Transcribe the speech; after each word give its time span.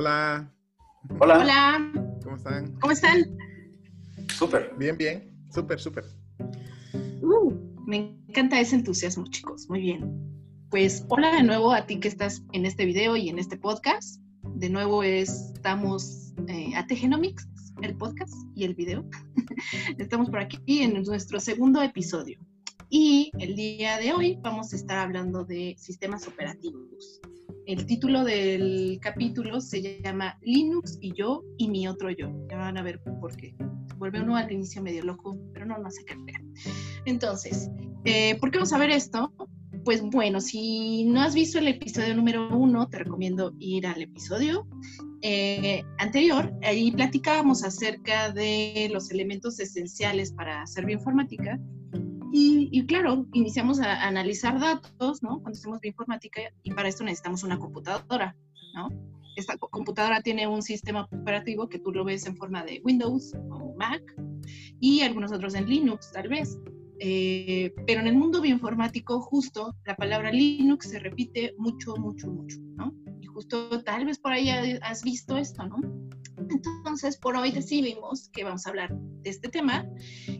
Hola. 0.00 0.50
Hola. 1.18 1.40
Hola. 1.40 1.92
¿Cómo 2.24 2.36
están? 2.36 2.74
¿Cómo 2.80 2.90
están? 2.90 3.36
Súper. 4.34 4.74
Bien, 4.78 4.96
bien. 4.96 5.30
Súper, 5.52 5.78
súper. 5.78 6.06
Uh, 7.20 7.52
me 7.84 8.16
encanta 8.26 8.58
ese 8.58 8.76
entusiasmo, 8.76 9.26
chicos. 9.28 9.68
Muy 9.68 9.82
bien. 9.82 10.10
Pues 10.70 11.04
hola 11.10 11.30
de 11.34 11.42
nuevo 11.42 11.74
a 11.74 11.84
ti 11.84 12.00
que 12.00 12.08
estás 12.08 12.42
en 12.52 12.64
este 12.64 12.86
video 12.86 13.14
y 13.14 13.28
en 13.28 13.38
este 13.38 13.58
podcast. 13.58 14.22
De 14.54 14.70
nuevo 14.70 15.02
estamos 15.02 16.32
eh, 16.48 16.74
a 16.76 16.86
Tegenomics, 16.86 17.46
el 17.82 17.94
podcast 17.94 18.32
y 18.54 18.64
el 18.64 18.74
video. 18.74 19.04
estamos 19.98 20.30
por 20.30 20.38
aquí 20.38 20.80
en 20.80 21.02
nuestro 21.02 21.38
segundo 21.40 21.82
episodio. 21.82 22.40
Y 22.88 23.32
el 23.38 23.54
día 23.54 23.98
de 23.98 24.14
hoy 24.14 24.38
vamos 24.40 24.72
a 24.72 24.76
estar 24.76 24.96
hablando 24.96 25.44
de 25.44 25.74
sistemas 25.78 26.26
operativos. 26.26 27.20
El 27.70 27.86
título 27.86 28.24
del 28.24 28.98
capítulo 29.00 29.60
se 29.60 30.00
llama 30.02 30.36
Linux 30.42 30.98
y 31.00 31.14
yo 31.14 31.44
y 31.56 31.68
mi 31.68 31.86
otro 31.86 32.10
yo. 32.10 32.28
Ya 32.50 32.56
van 32.56 32.76
a 32.76 32.82
ver 32.82 33.00
por 33.20 33.36
qué. 33.36 33.54
Vuelve 33.96 34.20
uno 34.20 34.34
al 34.34 34.50
inicio 34.50 34.82
medio 34.82 35.04
loco, 35.04 35.38
pero 35.52 35.66
no, 35.66 35.78
no 35.78 35.88
se 35.88 36.04
crean. 36.04 36.52
Entonces, 37.04 37.70
eh, 38.04 38.34
¿por 38.40 38.50
qué 38.50 38.58
vamos 38.58 38.72
a 38.72 38.78
ver 38.78 38.90
esto? 38.90 39.32
Pues 39.84 40.02
bueno, 40.02 40.40
si 40.40 41.04
no 41.04 41.20
has 41.20 41.32
visto 41.32 41.60
el 41.60 41.68
episodio 41.68 42.12
número 42.16 42.48
uno, 42.48 42.88
te 42.88 42.98
recomiendo 42.98 43.54
ir 43.60 43.86
al 43.86 44.02
episodio 44.02 44.66
eh, 45.22 45.84
anterior. 45.98 46.52
Ahí 46.62 46.90
platicábamos 46.90 47.62
acerca 47.62 48.32
de 48.32 48.90
los 48.92 49.12
elementos 49.12 49.60
esenciales 49.60 50.32
para 50.32 50.62
hacer 50.62 50.86
bioinformática 50.86 51.60
y, 52.32 52.86
claro, 52.86 53.26
iniciamos 53.32 53.80
a, 53.80 54.06
analizar 54.06 54.58
datos, 54.58 55.22
¿no? 55.22 55.40
Cuando 55.40 55.58
hacemos 55.58 55.80
bioinformática 55.80 56.42
y 56.62 56.72
para 56.72 56.88
esto 56.88 57.04
necesitamos 57.04 57.42
una 57.42 57.58
computadora, 57.58 58.36
¿no? 58.74 58.88
Esta 59.36 59.56
computadora 59.56 60.20
tiene 60.20 60.46
un 60.46 60.62
sistema 60.62 61.08
operativo 61.10 61.68
que 61.68 61.78
tú 61.78 61.92
lo 61.92 62.04
ves 62.04 62.26
en 62.26 62.36
forma 62.36 62.64
de 62.64 62.80
Windows 62.84 63.32
o 63.50 63.74
Mac 63.76 64.02
y 64.80 65.00
algunos 65.02 65.32
otros 65.32 65.54
en 65.54 65.68
Linux, 65.68 66.12
tal 66.12 66.28
vez. 66.28 66.58
Eh, 66.98 67.72
pero 67.86 68.00
en 68.00 68.08
el 68.08 68.16
mundo 68.16 68.42
bioinformático, 68.42 69.20
justo 69.22 69.74
la 69.86 69.96
palabra 69.96 70.30
Linux 70.30 70.90
se 70.90 70.98
repite 70.98 71.54
mucho, 71.56 71.96
mucho, 71.96 72.30
mucho, 72.30 72.58
¿no? 72.76 72.92
Y 73.20 73.26
justo 73.26 73.82
tal 73.82 74.04
vez 74.04 74.18
por 74.18 74.32
ahí 74.32 74.50
has 74.50 75.02
visto 75.02 75.38
esto, 75.38 75.64
¿no? 75.66 75.78
Entonces, 76.48 77.16
por 77.16 77.36
hoy 77.36 77.52
decidimos 77.52 78.28
que 78.30 78.44
vamos 78.44 78.66
a 78.66 78.70
hablar 78.70 78.94
de 78.94 79.30
este 79.30 79.48
tema 79.48 79.86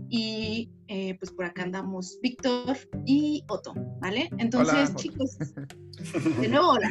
y 0.08 0.70
eh, 0.88 1.16
pues 1.18 1.30
por 1.30 1.44
acá 1.44 1.62
andamos 1.62 2.18
Víctor 2.22 2.76
y 3.06 3.44
Otto, 3.48 3.74
¿vale? 4.00 4.30
Entonces, 4.38 4.94
chicos, 4.96 5.36
de 6.40 6.48
nuevo, 6.48 6.70
hola. 6.70 6.90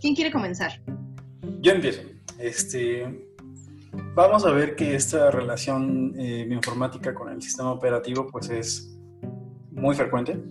¿Quién 0.00 0.14
quiere 0.14 0.30
comenzar? 0.30 0.82
Yo 1.60 1.72
empiezo. 1.72 2.02
Este, 2.38 3.26
vamos 4.14 4.44
a 4.44 4.50
ver 4.50 4.74
que 4.76 4.94
esta 4.94 5.30
relación 5.30 6.14
eh, 6.18 6.44
bioinformática 6.46 7.14
con 7.14 7.32
el 7.32 7.40
sistema 7.40 7.72
operativo 7.72 8.26
pues 8.26 8.50
es 8.50 8.98
muy 9.70 9.94
frecuente 9.94 10.42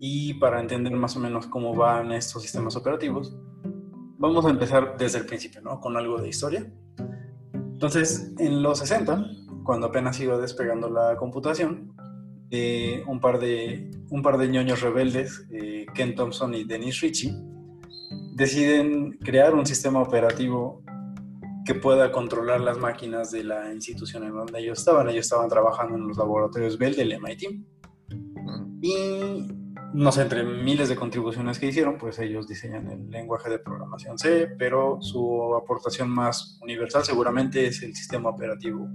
y 0.00 0.34
para 0.34 0.60
entender 0.60 0.92
más 0.94 1.14
o 1.16 1.20
menos 1.20 1.46
cómo 1.46 1.74
van 1.74 2.10
estos 2.12 2.42
sistemas 2.42 2.74
operativos, 2.74 3.36
vamos 4.16 4.46
a 4.46 4.50
empezar 4.50 4.96
desde 4.96 5.18
el 5.18 5.26
principio, 5.26 5.60
¿no? 5.60 5.78
Con 5.78 5.96
algo 5.96 6.18
de 6.20 6.28
historia. 6.28 6.72
Entonces, 7.80 8.30
en 8.36 8.62
los 8.62 8.80
60, 8.80 9.24
cuando 9.64 9.86
apenas 9.86 10.20
iba 10.20 10.36
despegando 10.36 10.90
la 10.90 11.16
computación, 11.16 11.94
eh, 12.50 13.02
un, 13.06 13.20
par 13.20 13.40
de, 13.40 13.90
un 14.10 14.20
par 14.20 14.36
de 14.36 14.48
ñoños 14.48 14.82
rebeldes, 14.82 15.46
eh, 15.50 15.86
Ken 15.94 16.14
Thompson 16.14 16.52
y 16.52 16.64
Dennis 16.64 17.00
Ritchie, 17.00 17.32
deciden 18.34 19.12
crear 19.12 19.54
un 19.54 19.64
sistema 19.64 20.02
operativo 20.02 20.82
que 21.64 21.74
pueda 21.74 22.12
controlar 22.12 22.60
las 22.60 22.76
máquinas 22.76 23.30
de 23.30 23.44
la 23.44 23.72
institución 23.72 24.24
en 24.24 24.34
donde 24.34 24.60
ellos 24.60 24.80
estaban. 24.80 25.08
Ellos 25.08 25.24
estaban 25.24 25.48
trabajando 25.48 25.96
en 25.96 26.06
los 26.06 26.18
laboratorios 26.18 26.76
Bell 26.76 26.94
del 26.94 27.18
MIT. 27.18 27.44
Y 28.82 29.54
no 29.92 30.12
sé, 30.12 30.22
entre 30.22 30.44
miles 30.44 30.88
de 30.88 30.96
contribuciones 30.96 31.58
que 31.58 31.66
hicieron, 31.66 31.98
pues 31.98 32.18
ellos 32.18 32.46
diseñan 32.46 32.88
el 32.90 33.10
lenguaje 33.10 33.50
de 33.50 33.58
programación 33.58 34.18
C, 34.18 34.48
pero 34.58 34.98
su 35.00 35.54
aportación 35.54 36.08
más 36.10 36.58
universal 36.62 37.04
seguramente 37.04 37.66
es 37.66 37.82
el 37.82 37.94
sistema 37.94 38.30
operativo 38.30 38.88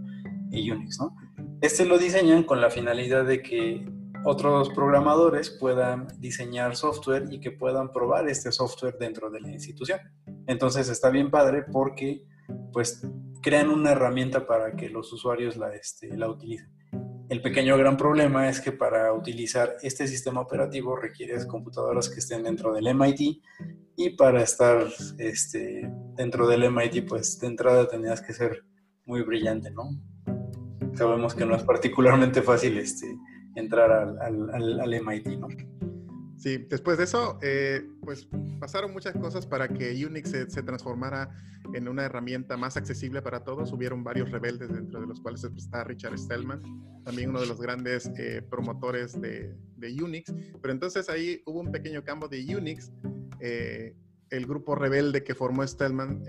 Unix, 0.52 1.00
¿no? 1.00 1.16
Este 1.62 1.86
lo 1.86 1.98
diseñan 1.98 2.44
con 2.44 2.62
la 2.62 2.70
finalidad 2.70 3.26
de 3.26 3.42
que 3.42 3.86
otros 4.24 4.70
programadores 4.70 5.50
puedan 5.50 6.08
diseñar 6.20 6.76
software 6.76 7.26
y 7.30 7.40
que 7.40 7.52
puedan 7.52 7.92
probar 7.92 8.28
este 8.28 8.52
software 8.52 8.98
dentro 8.98 9.30
de 9.30 9.42
la 9.42 9.50
institución. 9.50 10.00
Entonces 10.48 10.90
está 10.90 11.10
bien 11.10 11.30
padre 11.30 11.64
porque 11.72 12.26
pues 12.74 13.08
crean 13.42 13.70
una 13.70 13.92
herramienta 13.92 14.48
para 14.48 14.76
que 14.76 14.90
los 14.90 15.12
usuarios 15.14 15.58
la, 15.58 15.74
este, 15.76 16.18
la 16.18 16.28
utilicen. 16.28 16.75
El 17.28 17.42
pequeño 17.42 17.76
gran 17.78 17.98
problema 17.98 18.50
es 18.50 18.62
que 18.62 18.72
para 18.72 19.12
utilizar 19.12 19.78
este 19.82 20.08
sistema 20.08 20.42
operativo 20.42 20.96
requieres 20.96 21.48
computadoras 21.48 22.08
que 22.08 22.20
estén 22.20 22.44
dentro 22.44 22.72
del 22.72 22.94
MIT 22.94 23.42
y 23.96 24.10
para 24.12 24.44
estar 24.44 24.86
este, 25.18 25.90
dentro 26.16 26.48
del 26.48 26.70
MIT, 26.72 27.08
pues 27.08 27.40
de 27.40 27.48
entrada 27.48 27.88
tenías 27.88 28.22
que 28.22 28.34
ser 28.34 28.64
muy 29.06 29.24
brillante, 29.24 29.72
¿no? 29.72 29.90
Sabemos 30.94 31.34
que 31.34 31.46
no 31.46 31.56
es 31.56 31.64
particularmente 31.64 32.44
fácil 32.44 32.78
este, 32.78 33.08
entrar 33.56 33.92
al, 33.92 34.20
al, 34.22 34.80
al 34.80 35.02
MIT, 35.04 35.28
¿no? 35.40 35.48
Sí, 36.46 36.60
después 36.70 37.00
de 37.00 37.06
eso, 37.06 37.40
eh, 37.42 37.90
pues 38.02 38.28
pasaron 38.60 38.94
muchas 38.94 39.16
cosas 39.16 39.48
para 39.48 39.68
que 39.68 40.06
Unix 40.06 40.30
se, 40.30 40.46
transformara 40.62 41.36
en 41.74 41.88
una 41.88 42.04
herramienta 42.04 42.56
más 42.56 42.78
accesible 42.78 43.24
para 43.24 43.44
todos. 43.44 43.74
Hubieron 43.74 44.04
varios 44.04 44.30
rebeldes, 44.30 44.72
dentro 44.72 45.02
de 45.02 45.08
los 45.08 45.20
cuales 45.22 45.44
está 45.44 45.84
Richard 45.84 46.20
Stallman, 46.20 46.62
también 47.04 47.32
uno 47.32 47.42
de 47.42 47.48
los 47.48 47.60
grandes 47.60 48.12
eh, 48.20 48.44
promotores 48.48 49.20
de, 49.20 49.58
Unix. 50.00 50.32
Pero 50.62 50.72
entonces 50.72 51.10
ahí 51.10 51.42
hubo 51.48 51.62
un 51.62 51.72
pequeño 51.72 52.04
cambio 52.04 52.30
de 52.30 52.56
Unix. 52.56 52.92
Eh, 53.40 53.96
el 54.30 54.46
grupo 54.46 54.76
rebelde 54.76 55.24
que 55.24 55.34
formó 55.34 55.66
Stallman 55.66 56.22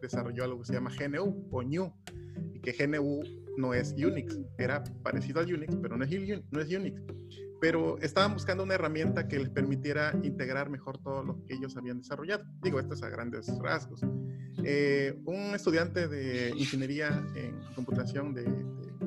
desarrolló 0.00 0.44
algo 0.44 0.60
que 0.60 0.66
se 0.66 0.74
llama 0.74 0.92
GNU 0.96 1.48
o 1.50 1.62
GNU, 1.62 1.92
y 2.54 2.60
que 2.60 2.70
GNU 2.70 3.20
no 3.56 3.74
es 3.74 3.94
Unix, 3.94 4.38
era 4.58 4.84
parecido 5.02 5.40
al 5.40 5.52
Unix, 5.52 5.74
pero 5.74 5.96
no 5.96 6.04
es 6.04 6.12
Unix 6.12 7.02
pero 7.60 7.98
estaban 7.98 8.34
buscando 8.34 8.62
una 8.62 8.74
herramienta 8.74 9.28
que 9.28 9.38
les 9.38 9.48
permitiera 9.48 10.12
integrar 10.22 10.68
mejor 10.70 10.98
todo 10.98 11.22
lo 11.22 11.44
que 11.44 11.54
ellos 11.54 11.76
habían 11.76 11.98
desarrollado. 11.98 12.44
Digo, 12.62 12.78
esto 12.80 12.94
es 12.94 13.02
a 13.02 13.08
grandes 13.08 13.50
rasgos. 13.60 14.00
Eh, 14.64 15.18
un 15.24 15.54
estudiante 15.54 16.08
de 16.08 16.50
ingeniería 16.56 17.24
en 17.34 17.58
computación 17.74 18.34
de, 18.34 18.44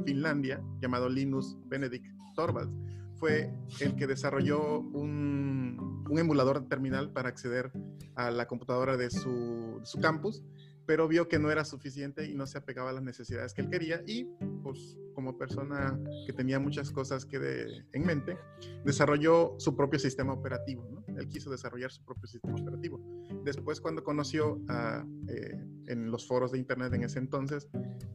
Finlandia, 0.06 0.62
llamado 0.82 1.09
Linus 1.09 1.58
Benedict 1.66 2.06
Torvalds, 2.36 2.74
fue 3.16 3.52
el 3.82 3.96
que 3.96 4.08
desarrolló 4.08 4.80
un, 4.80 6.06
un, 6.09 6.20
emulador 6.20 6.68
terminal 6.68 7.12
para 7.12 7.28
acceder 7.28 7.72
a 8.16 8.32
la 8.32 8.48
computadora 8.48 8.96
de 8.96 9.09
su, 9.09 9.78
de 9.80 9.86
su 9.86 10.00
campus 10.00 10.42
pero 10.90 11.08
vio 11.08 11.28
que 11.28 11.38
no 11.38 11.52
era 11.52 11.66
suficiente 11.66 12.26
y 12.26 12.34
no 12.34 12.48
se 12.48 12.58
apegaba 12.58 12.90
a 12.90 12.94
las 12.94 13.04
necesidades 13.04 13.54
que 13.54 13.62
él 13.62 13.70
quería 13.70 14.02
y 14.08 14.28
pues 14.62 14.97
como 15.14 15.38
persona 15.38 16.00
que 16.25 16.31
tenía 16.31 16.59
muchas 16.59 16.92
cosas 16.92 17.25
que 17.25 17.40
de, 17.40 17.86
en 17.92 18.06
mente, 18.06 18.38
desarrolló 18.86 19.56
su 19.58 19.75
propio 19.75 20.00
sistema 20.00 20.31
operativo. 20.31 21.03
Él 21.08 21.28
quiso 21.28 21.50
desarrollar 21.50 21.92
su 21.92 22.03
propio 22.06 22.28
sistema 22.28 22.56
operativo. 22.56 23.02
Después 23.44 23.81
cuando 23.81 24.03
conoció 24.03 24.62
a, 24.70 25.06
eh, 25.28 25.58
en 25.88 26.09
los 26.09 26.26
foros 26.26 26.53
de 26.53 26.59
internet 26.59 26.94
en 26.94 27.03
ese 27.03 27.20
entonces 27.20 27.67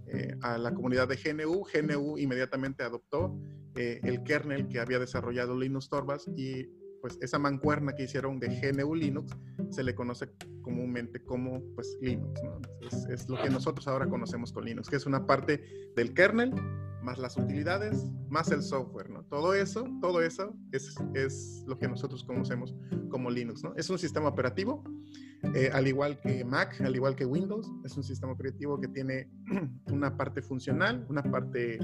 eh, 0.06 0.34
a 0.40 0.56
la 0.56 0.72
comunidad 0.72 1.08
de 1.08 1.16
GNU, 1.16 1.64
GNU 1.64 2.16
inmediatamente 2.16 2.82
adoptó 2.82 3.38
eh, 3.76 4.00
el 4.04 4.22
kernel 4.22 4.68
que 4.68 4.80
había 4.80 4.98
desarrollado 4.98 5.58
Linus 5.58 5.88
Torvalds 5.88 6.28
y 6.36 6.68
pues 7.04 7.18
esa 7.20 7.38
mancuerna 7.38 7.94
que 7.94 8.04
hicieron 8.04 8.40
de 8.40 8.48
GNU 8.48 8.94
Linux 8.94 9.30
se 9.68 9.82
le 9.82 9.94
conoce 9.94 10.26
comúnmente 10.62 11.22
como 11.22 11.62
pues 11.74 11.98
Linux, 12.00 12.40
es, 13.10 13.28
lo 13.28 13.36
que 13.42 13.50
nosotros 13.50 13.86
ahora 13.88 14.08
conocemos 14.08 14.54
con 14.54 14.64
Linux, 14.64 14.88
que 14.88 14.96
es 14.96 15.04
una 15.04 15.26
parte 15.26 15.92
del 15.96 16.14
kernel 16.14 16.54
más 17.02 17.18
las 17.18 17.36
utilidades, 17.36 18.10
más 18.30 18.50
el 18.52 18.62
software, 18.62 19.10
¿no? 19.10 19.22
Todo 19.24 19.52
eso, 19.52 19.86
todo 20.00 20.22
eso 20.22 20.56
es, 20.72 20.96
es 21.12 21.62
lo 21.66 21.78
que 21.78 21.88
nosotros 21.88 22.24
conocemos 22.24 22.74
como 23.10 23.30
Linux, 23.30 23.62
¿no? 23.62 23.74
Es 23.76 23.90
un 23.90 23.98
sistema 23.98 24.28
operativo, 24.30 24.82
eh, 25.54 25.68
al 25.74 25.86
igual 25.86 26.18
que 26.22 26.42
Mac, 26.42 26.80
al 26.80 26.96
igual 26.96 27.16
que 27.16 27.26
Windows, 27.26 27.70
es 27.84 27.98
un 27.98 28.02
sistema 28.02 28.32
operativo 28.32 28.80
que 28.80 28.88
tiene 28.88 29.28
una 29.92 30.16
parte 30.16 30.40
funcional, 30.40 31.04
una 31.10 31.22
parte 31.22 31.78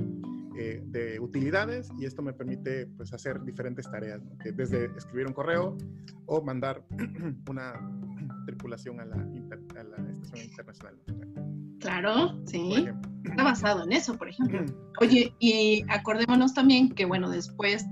eh, 0.62 0.83
de 0.85 1.19
utilidades 1.21 1.89
y 1.99 2.05
esto 2.05 2.21
me 2.21 2.35
permite 2.35 2.85
pues 2.99 3.15
hacer 3.15 3.43
diferentes 3.45 3.91
tareas, 3.91 4.21
desde 4.45 4.95
escribir 4.95 5.27
un 5.27 5.33
correo 5.33 5.79
o 6.27 6.43
mandar 6.43 6.85
una 7.49 7.81
tripulación 8.47 9.01
a 9.01 9.07
la, 9.07 9.17
a 9.17 9.83
la 9.85 9.97
estación 10.23 10.51
internacional. 10.51 10.99
Claro, 11.79 12.39
sí. 12.45 12.89
Está 13.25 13.43
basado 13.43 13.85
en 13.85 13.93
eso, 13.93 14.19
por 14.19 14.29
ejemplo. 14.29 14.67
Oye, 15.01 15.35
y 15.39 15.83
acordémonos 15.89 16.53
también 16.53 16.91
que, 16.91 17.07
bueno, 17.07 17.31
después 17.31 17.87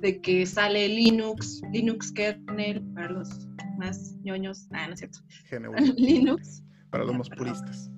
de 0.00 0.22
que 0.22 0.46
sale 0.46 0.88
Linux, 0.88 1.60
Linux 1.70 2.12
kernel, 2.12 2.82
para 2.94 3.10
los 3.10 3.46
más 3.76 4.16
ñoños, 4.22 4.68
ah, 4.72 4.86
no 4.86 4.94
es 4.94 5.00
cierto. 5.00 5.18
Linux 5.98 6.62
para 6.88 7.04
los 7.04 7.14
más 7.14 7.28
puristas. 7.28 7.90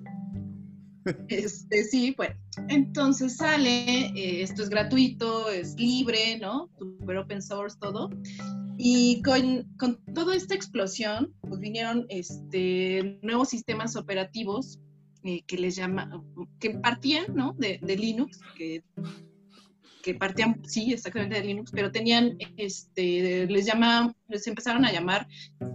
Este, 1.27 1.83
sí, 1.83 2.13
bueno, 2.15 2.35
entonces 2.69 3.37
sale, 3.37 4.07
eh, 4.07 4.41
esto 4.41 4.63
es 4.63 4.69
gratuito, 4.69 5.49
es 5.49 5.75
libre, 5.75 6.37
¿no? 6.39 6.69
Super 6.77 7.17
open 7.17 7.41
source, 7.41 7.77
todo. 7.79 8.09
Y 8.77 9.21
con, 9.21 9.63
con 9.77 10.03
toda 10.13 10.35
esta 10.35 10.55
explosión, 10.55 11.33
pues 11.41 11.59
vinieron 11.59 12.05
este, 12.09 13.19
nuevos 13.21 13.49
sistemas 13.49 13.95
operativos 13.95 14.79
eh, 15.23 15.43
que 15.45 15.57
les 15.57 15.75
llama, 15.75 16.23
que 16.59 16.71
partían, 16.71 17.25
¿no? 17.33 17.53
De, 17.57 17.79
de 17.81 17.95
Linux, 17.95 18.39
que 18.57 18.83
que 20.03 20.13
partían, 20.15 20.61
sí, 20.67 20.91
exactamente 20.93 21.39
de 21.39 21.45
Linux, 21.45 21.71
pero 21.71 21.89
tenían, 21.89 22.37
este, 22.57 23.47
les 23.47 23.65
llama, 23.65 24.13
les 24.27 24.45
empezaron 24.47 24.83
a 24.83 24.91
llamar 24.91 25.25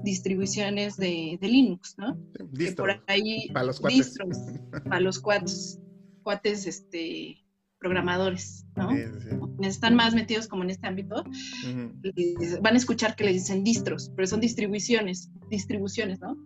distribuciones 0.04 0.96
de, 0.98 1.38
de 1.40 1.48
Linux, 1.48 1.94
¿no? 1.96 2.14
Distro, 2.52 2.84
por 2.84 3.02
ahí, 3.06 3.48
para 3.54 3.66
los 3.66 3.80
cuates. 3.80 3.96
distros, 3.98 4.38
para 4.84 5.00
los 5.00 5.18
cuates, 5.18 5.80
cuates, 6.22 6.66
este, 6.66 7.38
programadores, 7.78 8.66
¿no? 8.76 8.90
Sí, 8.90 8.98
sí. 9.22 9.66
Están 9.66 9.94
más 9.94 10.14
metidos 10.14 10.46
como 10.46 10.62
en 10.62 10.70
este 10.70 10.86
ámbito, 10.86 11.22
Ujú. 11.22 11.98
les- 12.14 12.60
van 12.60 12.74
a 12.74 12.76
escuchar 12.76 13.16
que 13.16 13.24
les 13.24 13.34
dicen 13.34 13.64
distros, 13.64 14.10
pero 14.14 14.26
son 14.28 14.40
distribuciones, 14.40 15.30
distribuciones, 15.50 16.20
¿no? 16.20 16.36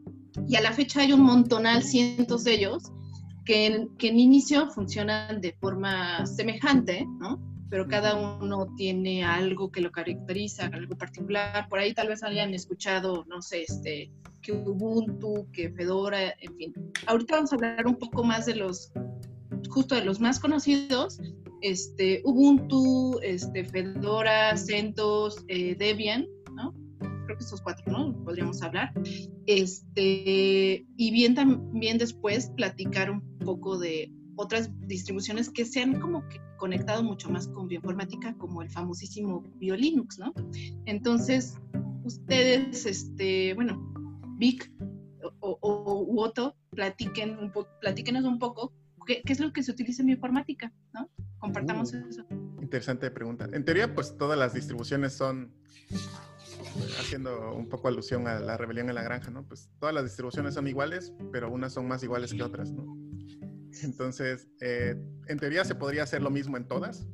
Y 0.48 0.54
a 0.54 0.60
la 0.60 0.72
fecha 0.72 1.00
hay 1.00 1.12
un 1.12 1.22
montonal, 1.22 1.82
cientos 1.82 2.44
de 2.44 2.54
ellos, 2.54 2.92
que 3.44 3.66
en, 3.66 3.88
que 3.96 4.08
en 4.08 4.20
inicio 4.20 4.70
funcionan 4.70 5.40
de 5.40 5.52
forma 5.60 6.24
semejante, 6.26 7.04
¿no? 7.18 7.40
Pero 7.72 7.88
cada 7.88 8.14
uno 8.38 8.66
tiene 8.76 9.24
algo 9.24 9.72
que 9.72 9.80
lo 9.80 9.90
caracteriza, 9.90 10.66
algo 10.66 10.94
particular. 10.94 11.70
Por 11.70 11.78
ahí 11.78 11.94
tal 11.94 12.08
vez 12.08 12.22
hayan 12.22 12.52
escuchado, 12.52 13.24
no 13.30 13.40
sé, 13.40 13.62
este, 13.62 14.12
que 14.42 14.52
Ubuntu, 14.52 15.50
que 15.52 15.70
Fedora, 15.70 16.34
en 16.38 16.54
fin. 16.58 16.74
Ahorita 17.06 17.36
vamos 17.36 17.50
a 17.50 17.54
hablar 17.54 17.86
un 17.86 17.96
poco 17.96 18.24
más 18.24 18.44
de 18.44 18.56
los, 18.56 18.92
justo 19.70 19.94
de 19.94 20.04
los 20.04 20.20
más 20.20 20.38
conocidos, 20.38 21.18
este, 21.62 22.20
Ubuntu, 22.26 23.18
este, 23.22 23.64
Fedora, 23.64 24.54
CentOS, 24.58 25.42
eh, 25.48 25.74
Debian, 25.74 26.26
¿no? 26.54 26.74
Creo 26.98 27.38
que 27.38 27.42
estos 27.42 27.62
cuatro, 27.62 27.90
¿no? 27.90 28.12
Podríamos 28.22 28.60
hablar. 28.60 28.92
Este, 29.46 30.84
y 30.94 31.10
bien 31.10 31.34
también 31.34 31.96
después 31.96 32.50
platicar 32.54 33.10
un 33.10 33.38
poco 33.38 33.78
de 33.78 34.12
otras 34.42 34.70
distribuciones 34.86 35.50
que 35.50 35.64
se 35.64 35.80
han 35.82 36.00
como 36.00 36.26
que 36.28 36.40
conectado 36.58 37.02
mucho 37.02 37.30
más 37.30 37.48
con 37.48 37.68
bioinformática, 37.68 38.34
como 38.38 38.62
el 38.62 38.70
famosísimo 38.70 39.42
BioLinux, 39.56 40.18
¿no? 40.18 40.32
Entonces, 40.86 41.56
ustedes, 42.04 42.86
este, 42.86 43.54
bueno, 43.54 43.92
Vic 44.38 44.70
o, 45.40 45.58
o, 45.60 45.70
o 45.70 46.22
Otto, 46.22 46.56
platiquen 46.70 47.38
un 47.38 47.50
po- 47.52 47.68
platíquenos 47.80 48.24
un 48.24 48.38
poco 48.38 48.72
qué, 49.06 49.22
qué 49.24 49.32
es 49.32 49.40
lo 49.40 49.52
que 49.52 49.62
se 49.62 49.70
utiliza 49.72 50.02
en 50.02 50.06
bioinformática, 50.06 50.72
¿no? 50.92 51.08
Compartamos 51.38 51.92
Uh. 51.92 52.08
eso. 52.08 52.24
Interesante 52.60 53.10
pregunta. 53.10 53.48
En 53.52 53.64
teoría, 53.64 53.94
pues 53.94 54.16
todas 54.16 54.38
las 54.38 54.54
distribuciones 54.54 55.12
son, 55.12 55.52
haciendo 57.00 57.54
un 57.54 57.68
poco 57.68 57.88
alusión 57.88 58.26
a 58.28 58.40
la 58.40 58.56
rebelión 58.56 58.88
en 58.88 58.94
la 58.94 59.02
granja, 59.02 59.30
¿no? 59.30 59.44
Pues 59.46 59.68
todas 59.78 59.94
las 59.94 60.04
distribuciones 60.04 60.54
son 60.54 60.66
iguales, 60.68 61.12
pero 61.32 61.50
unas 61.50 61.72
son 61.72 61.86
más 61.88 62.02
iguales 62.02 62.32
que 62.32 62.42
otras, 62.42 62.70
¿no? 62.72 62.96
Entonces, 63.82 64.48
eh, 64.60 64.96
en 65.26 65.38
teoría 65.38 65.64
se 65.64 65.74
podría 65.74 66.02
hacer 66.02 66.22
lo 66.22 66.30
mismo 66.30 66.56
en 66.56 66.66
todas, 66.66 67.06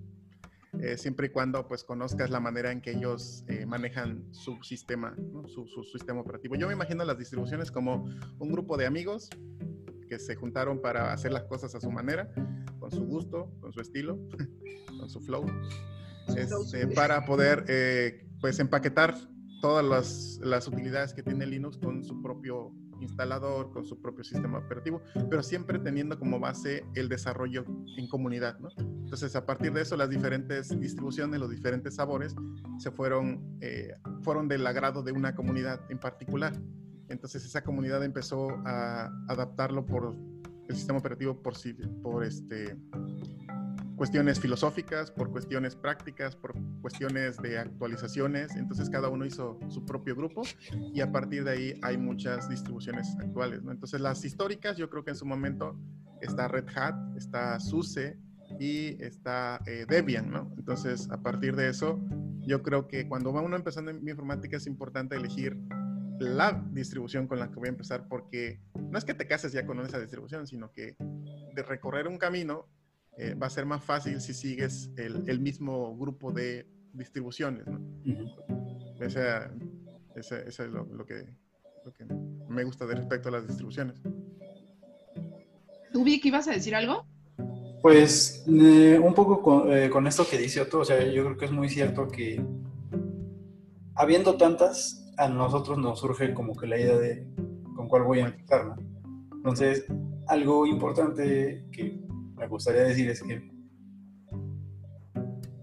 eh, 0.80 0.96
siempre 0.96 1.28
y 1.28 1.30
cuando 1.30 1.66
pues 1.66 1.84
conozcas 1.84 2.30
la 2.30 2.40
manera 2.40 2.70
en 2.70 2.80
que 2.80 2.92
ellos 2.92 3.44
eh, 3.48 3.64
manejan 3.66 4.26
su 4.32 4.62
sistema, 4.62 5.14
¿no? 5.32 5.48
su, 5.48 5.66
su 5.66 5.82
sistema 5.84 6.20
operativo. 6.20 6.56
Yo 6.56 6.66
me 6.66 6.74
imagino 6.74 7.04
las 7.04 7.18
distribuciones 7.18 7.70
como 7.70 8.04
un 8.38 8.52
grupo 8.52 8.76
de 8.76 8.86
amigos 8.86 9.28
que 10.08 10.18
se 10.18 10.34
juntaron 10.36 10.80
para 10.80 11.12
hacer 11.12 11.32
las 11.32 11.44
cosas 11.44 11.74
a 11.74 11.80
su 11.80 11.90
manera, 11.90 12.32
con 12.78 12.90
su 12.90 13.04
gusto, 13.04 13.52
con 13.60 13.72
su 13.72 13.80
estilo, 13.80 14.18
con 14.98 15.08
su 15.08 15.20
flow, 15.20 15.46
este, 16.36 16.86
para 16.88 17.24
poder 17.24 17.64
pues 18.40 18.58
empaquetar 18.58 19.14
todas 19.60 19.84
las, 19.84 20.38
las 20.42 20.68
utilidades 20.68 21.12
que 21.12 21.22
tiene 21.22 21.46
Linux 21.46 21.78
con 21.78 22.04
su 22.04 22.22
propio 22.22 22.72
instalador, 23.00 23.70
con 23.72 23.84
su 23.84 24.00
propio 24.00 24.24
sistema 24.24 24.58
operativo, 24.58 25.02
pero 25.30 25.42
siempre 25.42 25.78
teniendo 25.78 26.18
como 26.18 26.38
base 26.38 26.84
el 26.94 27.08
desarrollo 27.08 27.64
en 27.96 28.08
comunidad, 28.08 28.58
¿no? 28.58 28.68
Entonces, 28.78 29.34
a 29.36 29.46
partir 29.46 29.72
de 29.72 29.82
eso, 29.82 29.96
las 29.96 30.10
diferentes 30.10 30.78
distribuciones, 30.78 31.40
los 31.40 31.50
diferentes 31.50 31.94
sabores, 31.94 32.34
se 32.78 32.90
fueron, 32.90 33.58
eh, 33.60 33.94
fueron 34.22 34.48
del 34.48 34.66
agrado 34.66 35.02
de 35.02 35.12
una 35.12 35.34
comunidad 35.34 35.80
en 35.90 35.98
particular. 35.98 36.52
Entonces, 37.08 37.44
esa 37.44 37.62
comunidad 37.62 38.04
empezó 38.04 38.50
a 38.66 39.10
adaptarlo 39.28 39.86
por 39.86 40.14
el 40.68 40.76
sistema 40.76 40.98
operativo 40.98 41.42
por, 41.42 41.54
por 42.02 42.24
este, 42.24 42.76
cuestiones 43.98 44.38
filosóficas, 44.38 45.10
por 45.10 45.32
cuestiones 45.32 45.74
prácticas, 45.74 46.36
por 46.36 46.54
cuestiones 46.80 47.36
de 47.38 47.58
actualizaciones. 47.58 48.54
Entonces 48.54 48.88
cada 48.88 49.08
uno 49.08 49.26
hizo 49.26 49.58
su 49.68 49.84
propio 49.84 50.14
grupo 50.14 50.42
y 50.94 51.00
a 51.00 51.10
partir 51.10 51.42
de 51.42 51.50
ahí 51.50 51.80
hay 51.82 51.98
muchas 51.98 52.48
distribuciones 52.48 53.16
actuales. 53.18 53.62
¿no? 53.64 53.72
Entonces 53.72 54.00
las 54.00 54.24
históricas, 54.24 54.76
yo 54.76 54.88
creo 54.88 55.04
que 55.04 55.10
en 55.10 55.16
su 55.16 55.26
momento 55.26 55.76
está 56.20 56.46
Red 56.46 56.66
Hat, 56.76 56.94
está 57.16 57.58
SUSE 57.58 58.16
y 58.60 59.02
está 59.02 59.60
eh, 59.66 59.84
Debian. 59.88 60.30
¿no? 60.30 60.54
Entonces 60.56 61.10
a 61.10 61.20
partir 61.20 61.56
de 61.56 61.68
eso, 61.68 62.00
yo 62.46 62.62
creo 62.62 62.86
que 62.86 63.08
cuando 63.08 63.32
va 63.32 63.42
uno 63.42 63.56
empezando 63.56 63.90
en 63.90 64.08
informática 64.08 64.58
es 64.58 64.68
importante 64.68 65.16
elegir 65.16 65.58
la 66.20 66.64
distribución 66.70 67.26
con 67.26 67.40
la 67.40 67.50
que 67.50 67.56
voy 67.56 67.66
a 67.66 67.72
empezar 67.72 68.06
porque 68.08 68.60
no 68.74 68.96
es 68.96 69.04
que 69.04 69.14
te 69.14 69.26
cases 69.26 69.52
ya 69.52 69.66
con 69.66 69.80
esa 69.80 69.98
distribución, 69.98 70.46
sino 70.46 70.72
que 70.72 70.96
de 71.54 71.62
recorrer 71.64 72.06
un 72.06 72.16
camino 72.16 72.68
eh, 73.18 73.34
va 73.34 73.48
a 73.48 73.50
ser 73.50 73.66
más 73.66 73.82
fácil 73.82 74.20
si 74.20 74.32
sigues 74.32 74.90
el, 74.96 75.24
el 75.28 75.40
mismo 75.40 75.96
grupo 75.96 76.32
de 76.32 76.66
distribuciones. 76.92 77.66
¿no? 77.66 77.78
Ujú. 78.06 79.04
O 79.04 79.10
sea, 79.10 79.50
ese, 80.14 80.48
ese 80.48 80.64
es 80.64 80.70
lo, 80.70 80.84
lo 80.84 81.04
que, 81.04 81.26
lo 81.84 81.92
que 81.92 82.04
me 82.48 82.64
gusta 82.64 82.86
de 82.86 82.94
respecto 82.94 83.28
a 83.28 83.32
las 83.32 83.46
distribuciones. 83.46 84.00
¿Tú, 85.92 86.04
Vic, 86.04 86.24
ibas 86.26 86.46
a 86.48 86.52
decir 86.52 86.74
algo? 86.74 87.06
Pues 87.82 88.44
eh, 88.46 88.98
un 89.02 89.14
poco 89.14 89.42
con, 89.42 89.72
eh, 89.72 89.88
con 89.88 90.06
esto 90.06 90.26
que 90.28 90.38
dice 90.38 90.60
Otto, 90.60 90.80
o 90.80 90.84
sea, 90.84 91.04
yo 91.04 91.24
creo 91.24 91.36
que 91.36 91.44
es 91.44 91.52
muy 91.52 91.68
cierto 91.68 92.08
que 92.08 92.44
habiendo 93.94 94.36
tantas, 94.36 95.12
a 95.16 95.28
nosotros 95.28 95.78
nos 95.78 96.00
surge 96.00 96.34
como 96.34 96.54
que 96.54 96.66
la 96.66 96.78
idea 96.78 96.96
de 96.96 97.26
con 97.74 97.88
cuál 97.88 98.02
voy 98.04 98.20
a 98.20 98.26
empezar, 98.26 98.66
¿no? 98.66 98.76
Entonces, 99.36 99.86
algo 100.26 100.66
importante 100.66 101.64
que 101.72 102.07
me 102.38 102.46
gustaría 102.48 102.82
decir 102.82 103.10
es 103.10 103.22
que 103.22 103.50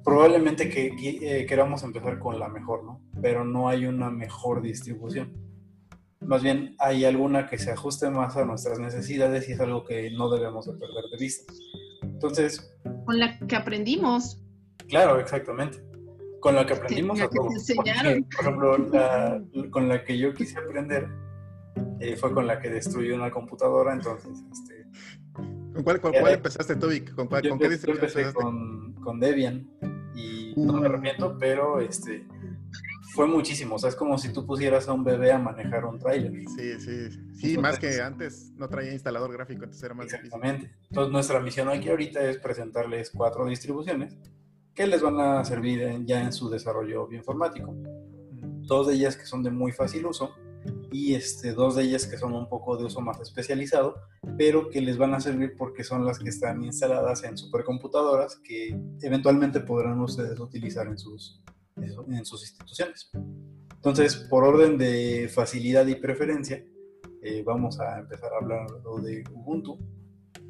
probablemente 0.03 0.69
que, 0.69 0.95
que, 0.95 1.41
eh, 1.41 1.45
queramos 1.45 1.83
empezar 1.83 2.19
con 2.19 2.39
la 2.39 2.47
mejor, 2.47 2.83
¿no? 2.83 3.01
Pero 3.21 3.43
no 3.43 3.67
hay 3.67 3.85
una 3.87 4.09
mejor 4.09 4.61
distribución. 4.61 5.33
Más 6.21 6.41
bien 6.41 6.75
hay 6.79 7.05
alguna 7.05 7.47
que 7.47 7.57
se 7.57 7.71
ajuste 7.71 8.09
más 8.09 8.35
a 8.37 8.45
nuestras 8.45 8.79
necesidades 8.79 9.49
y 9.49 9.53
es 9.53 9.59
algo 9.59 9.83
que 9.83 10.11
no 10.11 10.29
debemos 10.29 10.65
de 10.65 10.73
perder 10.73 11.05
de 11.11 11.17
vista. 11.17 11.51
Entonces, 12.01 12.75
Con 13.05 13.19
la 13.19 13.37
que 13.39 13.55
aprendimos. 13.55 14.41
claro, 14.87 15.19
exactamente. 15.19 15.83
Con 16.39 16.55
la 16.55 16.65
que 16.65 16.73
aprendimos 16.73 17.19
a 17.21 17.29
todos. 17.29 17.53
Porque, 17.75 18.23
por 18.35 18.45
ejemplo, 18.45 18.77
la, 18.77 19.43
con 19.71 19.89
la 19.89 20.03
que 20.03 20.17
yo 20.17 20.33
quise 20.33 20.59
aprender 20.59 21.07
eh, 21.99 22.15
fue 22.15 22.31
con 22.33 22.45
la 22.45 22.59
que 22.59 22.69
destruí 22.69 23.11
una 23.11 23.31
computadora, 23.31 23.93
entonces, 23.93 24.43
este, 24.51 24.85
¿Con 25.75 25.83
cuál, 25.83 25.99
con 26.01 26.15
Eh, 26.15 26.19
cuál 26.21 26.33
empezaste 26.33 26.75
tú, 26.77 26.87
Vic? 26.87 27.13
¿Con, 27.13 27.27
cuál, 27.27 27.43
yo, 27.43 27.49
con 27.51 27.59
qué 27.59 27.77
yo 27.77 27.91
empezaste? 27.93 28.33
con, 28.33 28.93
con 28.93 29.19
Debian 29.19 29.69
y 30.15 30.53
no 30.55 30.73
me 30.73 30.79
Uh. 30.81 30.85
arrepiento, 30.85 31.37
pero 31.37 31.81
este, 31.81 32.25
fue 33.13 33.27
muchísimo. 33.27 33.75
O 33.75 33.77
sea, 33.79 33.89
es 33.89 33.95
como 33.95 34.17
si 34.17 34.31
tú 34.31 34.45
pusieras 34.45 34.87
a 34.87 34.93
un 34.93 35.03
bebé 35.03 35.33
a 35.33 35.37
manejar 35.37 35.83
un 35.85 35.99
trailer. 35.99 36.31
Sí, 36.55 36.79
sí, 36.79 37.09
sí, 37.33 37.57
más 37.57 37.77
que 37.77 38.01
antes 38.01 38.53
no 38.55 38.69
traía 38.69 38.93
instalador 38.93 39.33
gráfico, 39.33 39.65
entonces 39.65 39.83
era 39.83 39.93
más 39.93 40.05
difícil. 40.05 40.25
Exactamente. 40.27 40.71
Entonces, 40.89 41.11
nuestra 41.11 41.39
misión 41.41 41.67
aquí 41.67 41.89
ahorita 41.89 42.21
es 42.23 42.37
presentarles 42.37 43.11
cuatro 43.11 43.45
distribuciones 43.45 44.17
que 44.73 44.87
les 44.87 45.01
van 45.01 45.19
a 45.19 45.43
servir 45.43 45.81
en- 45.81 46.05
ya 46.07 46.21
en 46.21 46.31
su 46.31 46.49
desarrollo 46.49 47.07
bioinformático. 47.07 47.73
Dos 48.67 48.87
de 48.87 48.93
ellas 48.93 49.15
que 49.17 49.25
son 49.25 49.43
de 49.43 49.51
muy 49.51 49.71
fácil 49.73 50.05
uso 50.05 50.33
y 50.95 51.13
este, 51.13 51.51
dos 51.51 51.75
de 51.75 51.83
ellas 51.83 52.07
que 52.07 52.17
son 52.17 52.33
un 52.33 52.47
poco 52.47 52.77
de 52.77 52.85
uso 52.85 53.01
más 53.01 53.19
especializado, 53.19 53.95
pero 54.37 54.69
que 54.69 54.79
les 54.79 54.97
van 54.97 55.13
a 55.13 55.19
servir 55.19 55.55
porque 55.57 55.83
son 55.83 56.05
las 56.05 56.19
que 56.19 56.29
están 56.29 56.63
instaladas 56.63 57.25
en 57.25 57.37
supercomputadoras 57.37 58.37
que 58.37 58.79
eventualmente 59.01 59.59
podrán 59.59 59.99
ustedes 59.99 60.39
utilizar 60.39 60.87
en 60.87 60.97
sus, 60.97 61.43
en 61.75 62.23
sus 62.23 62.43
instituciones. 62.43 63.11
Entonces, 63.75 64.15
por 64.15 64.45
orden 64.45 64.77
de 64.77 65.29
facilidad 65.29 65.85
y 65.85 65.95
preferencia, 65.95 66.63
eh, 67.21 67.43
vamos 67.45 67.77
a 67.81 67.99
empezar 67.99 68.31
a 68.31 68.37
hablar 68.37 68.65
de 69.03 69.25
Ubuntu. 69.33 69.77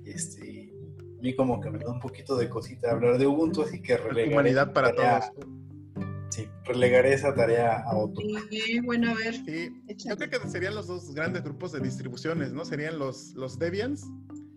Este, 0.05 0.71
a 1.17 1.21
mí 1.23 1.35
como 1.35 1.59
que 1.59 1.71
me 1.71 1.79
da 1.79 1.89
un 1.89 1.99
poquito 1.99 2.37
de 2.37 2.49
cosita 2.49 2.91
hablar 2.91 3.17
de 3.17 3.25
Ubuntu, 3.25 3.63
así 3.63 3.81
que 3.81 3.97
relegaré 3.97 4.31
Humanidad 4.31 4.73
para 4.73 4.93
todos. 4.93 5.31
Sí, 6.29 6.47
relegaré 6.65 7.13
esa 7.13 7.33
tarea 7.33 7.81
a 7.83 7.95
otro. 7.95 8.23
Sí, 8.49 8.79
bueno, 8.81 9.11
a 9.11 9.13
ver. 9.13 9.35
Sí, 9.35 9.69
yo 10.05 10.17
creo 10.17 10.29
que 10.41 10.49
serían 10.49 10.75
los 10.75 10.87
dos 10.87 11.13
grandes 11.13 11.43
grupos 11.43 11.71
de 11.71 11.79
distribuciones, 11.79 12.51
¿no? 12.51 12.65
Serían 12.65 12.99
los, 12.99 13.33
los 13.35 13.57
Debians 13.59 14.05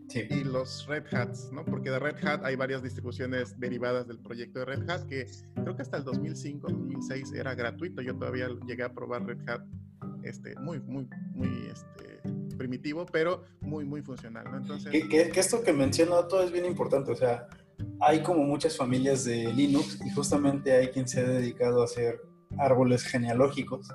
Sí. 0.09 0.23
y 0.31 0.43
los 0.43 0.87
Red 0.87 1.05
Hats, 1.13 1.51
¿no? 1.53 1.65
Porque 1.67 1.91
de 1.91 1.99
Red 1.99 2.17
Hat 2.27 2.43
hay 2.43 2.57
varias 2.57 2.83
distribuciones 2.83 3.61
derivadas 3.61 4.09
del 4.09 4.19
proyecto 4.19 4.61
de 4.61 4.65
Red 4.65 4.89
Hat 4.89 5.07
que 5.07 5.27
creo 5.55 5.77
que 5.77 5.83
hasta 5.83 5.99
el 5.99 6.05
2005, 6.05 6.67
2006 6.71 7.33
era 7.35 7.55
gratuito. 7.55 8.01
Yo 8.01 8.17
todavía 8.17 8.49
llegué 8.67 8.85
a 8.85 8.93
probar 8.95 9.27
Red 9.27 9.47
Hat, 9.49 9.61
este, 10.25 10.55
muy, 10.57 10.81
muy, 10.81 11.07
muy, 11.35 11.69
este, 11.71 12.23
primitivo, 12.57 13.05
pero 13.05 13.45
muy, 13.61 13.85
muy 13.85 14.01
funcional, 14.01 14.45
¿no? 14.51 14.57
Entonces, 14.57 14.91
Que, 14.91 15.07
que- 15.09 15.29
que 15.29 15.41
esto 15.41 15.63
que 15.63 15.75
menciono 15.75 16.27
todo 16.27 16.43
es 16.43 16.51
bien 16.53 16.65
importante, 16.65 17.13
o 17.13 17.17
sea, 17.17 17.47
hay 18.01 18.23
como 18.23 18.45
muchas 18.45 18.77
familias 18.77 19.25
de 19.25 19.53
Linux 19.53 19.99
y 20.05 20.11
justamente 20.11 20.73
hay 20.73 20.89
quien 20.89 21.07
se 21.09 21.21
ha 21.21 21.29
dedicado 21.29 21.83
a 21.83 21.85
hacer 21.85 22.21
árboles 22.59 23.03
genealógicos. 23.05 23.89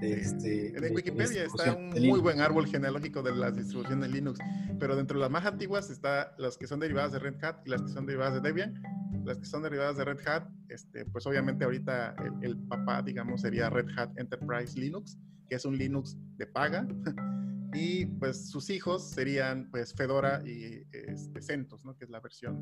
de 0.00 0.12
Este, 0.12 0.68
en 0.68 0.74
de- 0.74 0.80
de 0.90 0.94
Wikipedia 0.94 1.42
está 1.44 1.74
un 1.74 1.90
muy 1.90 2.20
buen 2.20 2.40
árbol 2.40 2.66
genealógico 2.68 3.20
de 3.20 3.34
las 3.34 3.56
distribuciones 3.56 4.08
Linux, 4.10 4.38
pero 4.78 4.94
dentro 4.94 5.18
de 5.18 5.22
las 5.22 5.30
más 5.30 5.44
antiguas 5.44 5.90
está 5.90 6.36
las 6.38 6.56
que 6.56 6.68
son 6.68 6.78
derivadas 6.78 7.10
de 7.12 7.18
Red 7.18 7.42
Hat 7.42 7.56
y 7.66 7.70
las 7.70 7.82
que 7.82 7.88
son 7.88 8.06
derivadas 8.06 8.34
de 8.34 8.40
Debian. 8.48 8.80
Las 9.24 9.38
que 9.38 9.44
son 9.46 9.62
derivadas 9.64 9.96
de 9.96 10.04
Red 10.04 10.20
Hat, 10.26 10.44
este, 10.68 11.04
pues 11.06 11.26
obviamente 11.26 11.64
ahorita 11.64 12.14
el, 12.24 12.44
el 12.50 12.56
papá, 12.68 13.02
digamos, 13.02 13.40
sería 13.40 13.68
Red 13.70 13.88
Hat 13.98 14.10
Enterprise 14.16 14.78
Linux, 14.78 15.18
que 15.48 15.56
es 15.56 15.64
un 15.64 15.76
Linux 15.76 16.16
de 16.36 16.46
paga. 16.46 16.86
Y 17.74 18.06
pues 18.06 18.48
sus 18.48 18.70
hijos 18.70 19.10
serían 19.10 19.68
pues 19.70 19.92
Fedora 19.92 20.40
y 20.46 20.84
este, 20.90 21.42
CentOS, 21.42 21.84
¿no? 21.84 21.94
Que 21.98 22.04
es 22.06 22.10
la 22.10 22.18
versión 22.18 22.56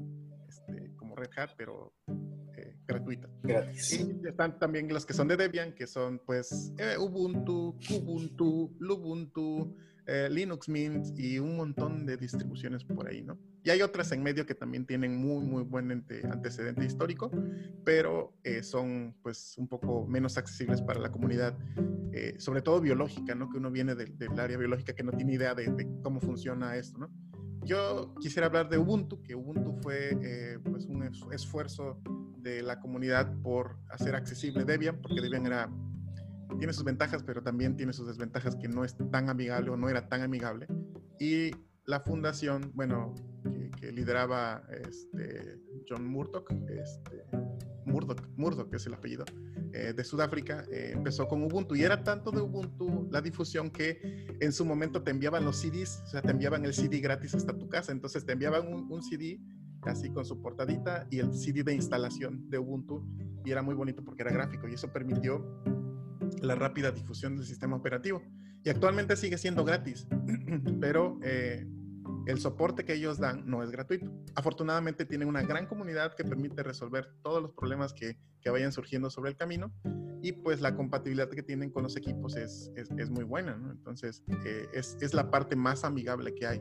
este, 0.59 0.95
como 0.97 1.15
Red 1.17 1.31
Hat, 1.37 1.51
pero 1.57 1.93
eh, 2.57 2.77
gratuita. 2.87 3.29
Gratis. 3.43 3.93
Y 4.01 4.27
están 4.27 4.59
también 4.59 4.89
los 4.89 5.05
que 5.05 5.13
son 5.13 5.29
de 5.29 5.37
Debian, 5.37 5.73
que 5.75 5.87
son 5.87 6.21
pues 6.25 6.73
eh, 6.79 6.97
Ubuntu, 6.99 7.79
Kubuntu, 7.89 8.75
Lubuntu, 8.79 9.77
eh, 10.07 10.29
Linux 10.31 10.69
Mint 10.69 11.19
y 11.19 11.39
un 11.39 11.57
montón 11.57 12.07
de 12.07 12.17
distribuciones 12.17 12.85
por 12.85 13.09
ahí, 13.09 13.23
¿no? 13.23 13.39
Y 13.65 13.71
hay 13.71 13.83
otras 13.83 14.13
en 14.13 14.23
medio 14.23 14.47
que 14.47 14.55
también 14.55 14.87
tienen 14.87 15.17
muy, 15.17 15.45
muy 15.45 15.65
buen 15.65 15.91
ante- 15.91 16.25
antecedente 16.25 16.85
histórico, 16.85 17.33
pero 17.85 18.33
eh, 18.45 18.63
son 18.63 19.17
pues 19.21 19.59
un 19.59 19.67
poco 19.67 20.07
menos 20.07 20.39
accesibles 20.39 20.81
para 20.81 21.01
la 21.01 21.11
comunidad, 21.11 21.59
eh, 22.13 22.37
sobre 22.39 22.63
todo 22.63 22.81
biológica, 22.81 23.35
¿no? 23.35 23.51
Que 23.51 23.59
uno 23.59 23.73
viene 23.73 23.97
del, 23.97 24.17
del 24.17 24.39
área 24.39 24.57
biológica 24.57 24.95
que 24.95 25.03
no 25.03 25.11
tiene 25.11 25.35
idea 25.35 25.57
de, 25.57 25.67
de 25.73 25.89
cómo 26.01 26.21
funciona 26.21 26.77
esto, 26.77 26.99
¿no? 26.99 27.11
Yo 27.65 28.15
quisiera 28.21 28.47
hablar 28.47 28.69
de 28.69 28.79
Ubuntu, 28.79 29.23
que 29.23 29.35
Ubuntu 29.35 29.73
fue 29.83 30.11
eh, 30.23 30.59
pues 30.65 30.87
un 30.87 31.03
es- 31.03 31.23
esfuerzo 31.33 32.01
de 32.39 32.63
la 32.63 32.79
comunidad 32.81 33.33
por 33.43 33.77
hacer 33.91 34.15
accesible 34.15 34.65
Debian, 34.65 35.01
porque 35.03 35.21
Debian 35.21 35.47
era, 35.47 35.69
tiene 36.59 36.73
sus 36.73 36.85
ventajas, 36.85 37.23
pero 37.25 37.43
también 37.43 37.77
tiene 37.77 37.93
sus 37.93 38.07
desventajas 38.07 38.55
que 38.57 38.69
no 38.69 38.85
es 38.85 38.97
tan 39.11 39.29
amigable 39.29 39.71
o 39.71 39.77
no 39.77 39.89
era 39.89 40.09
tan 40.09 40.23
amigable. 40.23 40.67
Y 41.19 41.51
la 41.87 42.01
fundación, 42.01 42.71
bueno, 42.75 43.15
que, 43.43 43.71
que 43.81 43.93
lideraba 43.93 44.63
este, 44.87 45.61
John 45.89 46.07
Murdoch, 46.07 46.49
este, 46.69 47.25
Murdoch, 47.97 48.29
Murdoch 48.37 48.75
es 48.75 48.87
el 48.87 48.93
apellido, 48.93 49.25
eh, 49.73 49.95
de 49.97 50.05
Sudáfrica, 50.05 50.65
eh, 50.71 50.91
empezó 50.93 51.27
con 51.27 51.43
Ubuntu 51.43 51.75
y 51.75 51.83
era 51.83 52.05
tanto 52.05 52.31
de 52.31 52.43
Ubuntu 52.43 53.09
la 53.11 53.23
difusión 53.23 53.71
que 53.71 54.37
en 54.39 54.53
su 54.53 54.67
momento 54.67 55.03
te 55.03 55.11
enviaban 55.11 55.47
los 55.47 55.57
CDs, 55.57 56.03
o 56.05 56.07
sea, 56.09 56.21
te 56.21 56.31
enviaban 56.31 56.65
el 56.67 56.75
CD 56.75 57.01
gratis 57.01 57.35
hasta 57.35 57.57
tu 57.57 57.71
casa, 57.71 57.93
entonces 57.93 58.27
te 58.27 58.33
enviaban 58.33 58.71
un, 58.71 58.93
un 58.93 59.03
CD 59.03 59.41
así 59.83 60.11
con 60.11 60.27
su 60.27 60.43
portadita 60.43 61.07
y 61.11 61.21
el 61.21 61.33
CD 61.33 61.63
de 61.63 61.75
instalación 61.75 62.51
de 62.51 62.59
Ubuntu 62.59 63.03
y 63.45 63.51
era 63.51 63.63
muy 63.63 63.75
bonito 63.75 64.05
porque 64.05 64.23
era 64.23 64.33
gráfico 64.33 64.69
y 64.69 64.75
eso 64.75 64.93
permitió 64.93 65.63
la 66.43 66.55
rápida 66.55 66.91
difusión 66.91 67.37
del 67.37 67.47
sistema 67.47 67.77
operativo. 67.77 68.23
Y 68.63 68.69
actualmente 68.69 69.17
sigue 69.17 69.39
siendo 69.39 69.65
gratis, 69.65 70.07
pero 70.81 71.19
eh, 71.23 71.67
el 72.27 72.39
soporte 72.41 72.85
que 72.85 72.95
ellos 72.95 73.19
dan 73.19 73.49
no 73.49 73.63
es 73.63 73.71
gratuito. 73.71 74.11
Afortunadamente 74.35 75.05
tienen 75.05 75.29
una 75.29 75.43
gran 75.43 75.67
comunidad 75.67 76.15
que 76.15 76.25
permite 76.25 76.63
resolver 76.63 77.09
todos 77.23 77.41
los 77.41 77.53
problemas 77.53 77.93
que, 77.93 78.19
que 78.41 78.51
vayan 78.51 78.73
surgiendo 78.73 79.11
sobre 79.11 79.31
el 79.31 79.37
camino 79.37 79.73
y 80.23 80.33
pues 80.33 80.61
la 80.61 80.75
compatibilidad 80.75 81.31
que 81.31 81.43
tienen 81.43 81.71
con 81.71 81.85
los 81.85 81.97
equipos 81.97 82.37
es, 82.37 82.73
es, 82.75 83.11
muy 83.11 83.25
buena. 83.25 83.53
Entonces 83.71 84.25
eh, 84.45 84.67
es, 84.73 84.97
es 85.01 85.15
la 85.15 85.31
parte 85.31 85.57
más 85.57 85.85
amigable 85.85 86.35
que 86.35 86.47
hay 86.47 86.61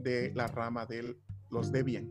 de 0.00 0.32
la 0.34 0.46
rama 0.46 0.86
de 0.86 1.16
los 1.52 1.70
Debian. 1.70 2.08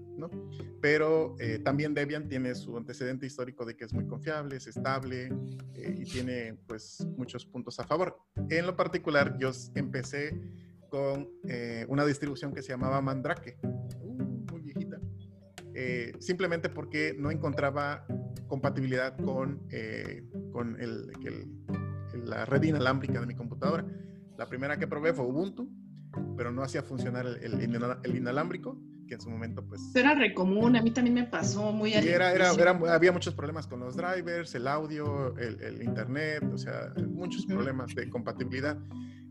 Pero 0.80 1.36
eh, 1.40 1.60
también 1.60 1.94
Debian 1.94 2.30
tiene 2.30 2.54
su 2.56 2.78
antecedente 2.78 3.26
histórico 3.26 3.66
de 3.66 3.76
que 3.76 3.86
es 3.86 3.94
muy 3.94 4.06
confiable, 4.06 4.58
es 4.58 4.68
estable 4.68 5.34
eh, 5.74 5.96
y 5.98 6.04
tiene 6.04 6.54
pues 6.68 7.06
muchos 7.18 7.46
puntos 7.46 7.80
a 7.80 7.84
favor. 7.84 8.18
En 8.50 8.68
lo 8.68 8.76
particular, 8.76 9.38
yo 9.40 9.52
empecé 9.76 10.40
con 10.92 11.30
eh, 11.48 11.86
una 11.88 12.06
distribución 12.06 12.54
que 12.54 12.62
se 12.62 12.70
llamaba 12.74 13.02
Mandrake, 13.02 13.58
uh, 13.64 14.24
muy 14.52 14.62
viejita, 14.62 15.00
eh, 15.74 16.12
simplemente 16.20 16.68
porque 16.70 17.16
no 17.18 17.32
encontraba 17.32 18.06
compatibilidad 18.48 19.16
con, 19.18 19.62
eh, 19.72 20.22
con 20.52 20.80
el- 20.82 21.10
el- 21.26 22.26
la 22.26 22.44
red 22.46 22.62
inalámbrica 22.64 23.22
de 23.22 23.26
mi 23.26 23.36
computadora. 23.36 23.86
La 24.38 24.48
primera 24.50 24.78
que 24.78 24.86
probé 24.86 25.14
fue 25.14 25.26
Ubuntu, 25.26 25.72
pero 26.36 26.52
no 26.52 26.62
hacía 26.62 26.84
funcionar 26.84 27.26
el, 27.26 27.62
el 28.04 28.16
inalámbrico, 28.18 28.78
que 29.08 29.14
en 29.16 29.22
su 29.22 29.30
momento 29.30 29.66
pues... 29.66 29.96
Era 29.96 30.14
re 30.14 30.34
común, 30.34 30.76
a 30.76 30.82
mí 30.82 30.92
también 30.92 31.14
me 31.14 31.24
pasó 31.24 31.72
muy 31.72 31.92
Y 31.92 31.94
era, 31.94 32.34
era, 32.34 32.52
era- 32.52 32.94
había 32.94 33.14
muchos 33.14 33.34
problemas 33.34 33.66
con 33.66 33.80
los 33.80 33.96
drivers, 33.96 34.54
el 34.56 34.68
audio, 34.68 35.38
el, 35.38 35.82
internet, 35.82 36.44
o 36.52 36.58
sea, 36.58 36.94
muchos 37.08 37.46
problemas 37.46 37.96
de 37.96 38.10
compatibilidad. 38.10 38.78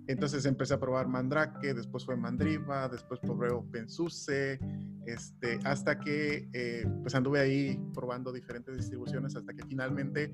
Entonces 0.07 0.45
empecé 0.45 0.75
a 0.75 0.81
probar 0.81 1.07
Mandrake, 1.07 1.73
después 1.75 2.05
fue 2.05 2.17
Mandriva, 2.17 2.89
después 2.89 3.21
probé 3.21 3.51
OpenSUSE, 3.51 4.59
este, 5.07 5.61
hasta 5.65 5.99
que 6.01 6.49
eh, 6.53 6.85
pues 7.03 7.15
anduve 7.15 7.39
ahí 7.41 7.81
probando 7.95 8.33
diferentes 8.33 8.77
distribuciones 8.77 9.37
hasta 9.37 9.53
que 9.55 9.65
finalmente 9.65 10.33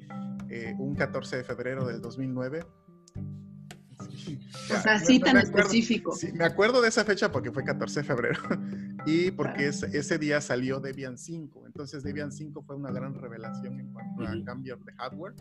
eh, 0.49 0.75
un 0.79 0.95
14 0.95 1.37
de 1.39 1.45
febrero 1.45 1.87
del 1.87 2.01
2009. 2.01 2.65
sí, 4.17 4.39
O 4.75 4.81
sea, 4.81 4.99
sí 4.99 5.19
tan 5.21 5.37
acuerdo- 5.37 5.59
específico. 5.61 6.13
Sí, 6.13 6.33
me 6.33 6.45
acuerdo 6.45 6.81
de 6.81 6.89
esa 6.89 7.05
fecha 7.05 7.31
porque 7.31 7.53
fue 7.53 7.63
14 7.65 8.01
de 8.01 8.05
febrero 8.07 8.41
y 9.07 9.31
porque 9.31 9.53
Claro. 9.69 9.71
ese, 9.71 9.99
ese 9.99 10.19
día 10.19 10.41
salió 10.41 10.81
Debian 10.81 11.19
5. 11.19 11.67
Entonces 11.67 12.03
Debian 12.03 12.33
5 12.33 12.63
fue 12.63 12.77
una 12.77 12.91
gran 12.91 13.15
revelación 13.15 13.79
en 13.79 13.93
cuanto 13.93 14.27
a 14.27 14.33
Ujú. 14.33 14.45
cambios 14.45 14.83
de 14.85 14.93
hardware 14.95 15.35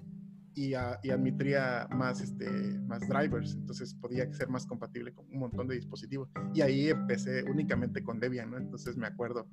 y, 0.55 0.73
a- 0.73 0.99
y 1.03 1.09
admitía 1.11 1.87
más, 1.91 2.21
este, 2.21 2.49
más 2.87 3.07
drivers. 3.07 3.53
Entonces 3.55 3.93
podía 3.93 4.31
ser 4.33 4.49
más 4.49 4.65
compatible 4.65 5.13
con 5.13 5.25
un 5.27 5.39
montón 5.39 5.67
de 5.67 5.75
dispositivos. 5.75 6.29
Y 6.53 6.61
ahí 6.61 6.89
empecé 6.89 7.43
únicamente 7.43 8.03
con 8.03 8.19
Debian, 8.19 8.51
¿no? 8.51 8.57
Entonces 8.57 8.97
me 8.97 9.07
acuerdo, 9.07 9.47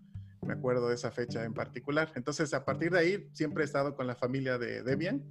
me 0.47 0.53
acuerdo 0.55 0.89
de 0.89 0.95
esa 0.95 1.11
fecha 1.11 1.45
en 1.45 1.53
particular. 1.55 2.13
Entonces 2.15 2.55
a 2.55 2.65
partir 2.65 2.91
de 2.93 2.99
ahí 3.01 3.29
siempre 3.33 3.63
he 3.63 3.67
estado 3.67 3.95
con 3.97 4.07
la 4.07 4.15
familia 4.15 4.59
de 4.59 4.83
Debian. 4.83 5.23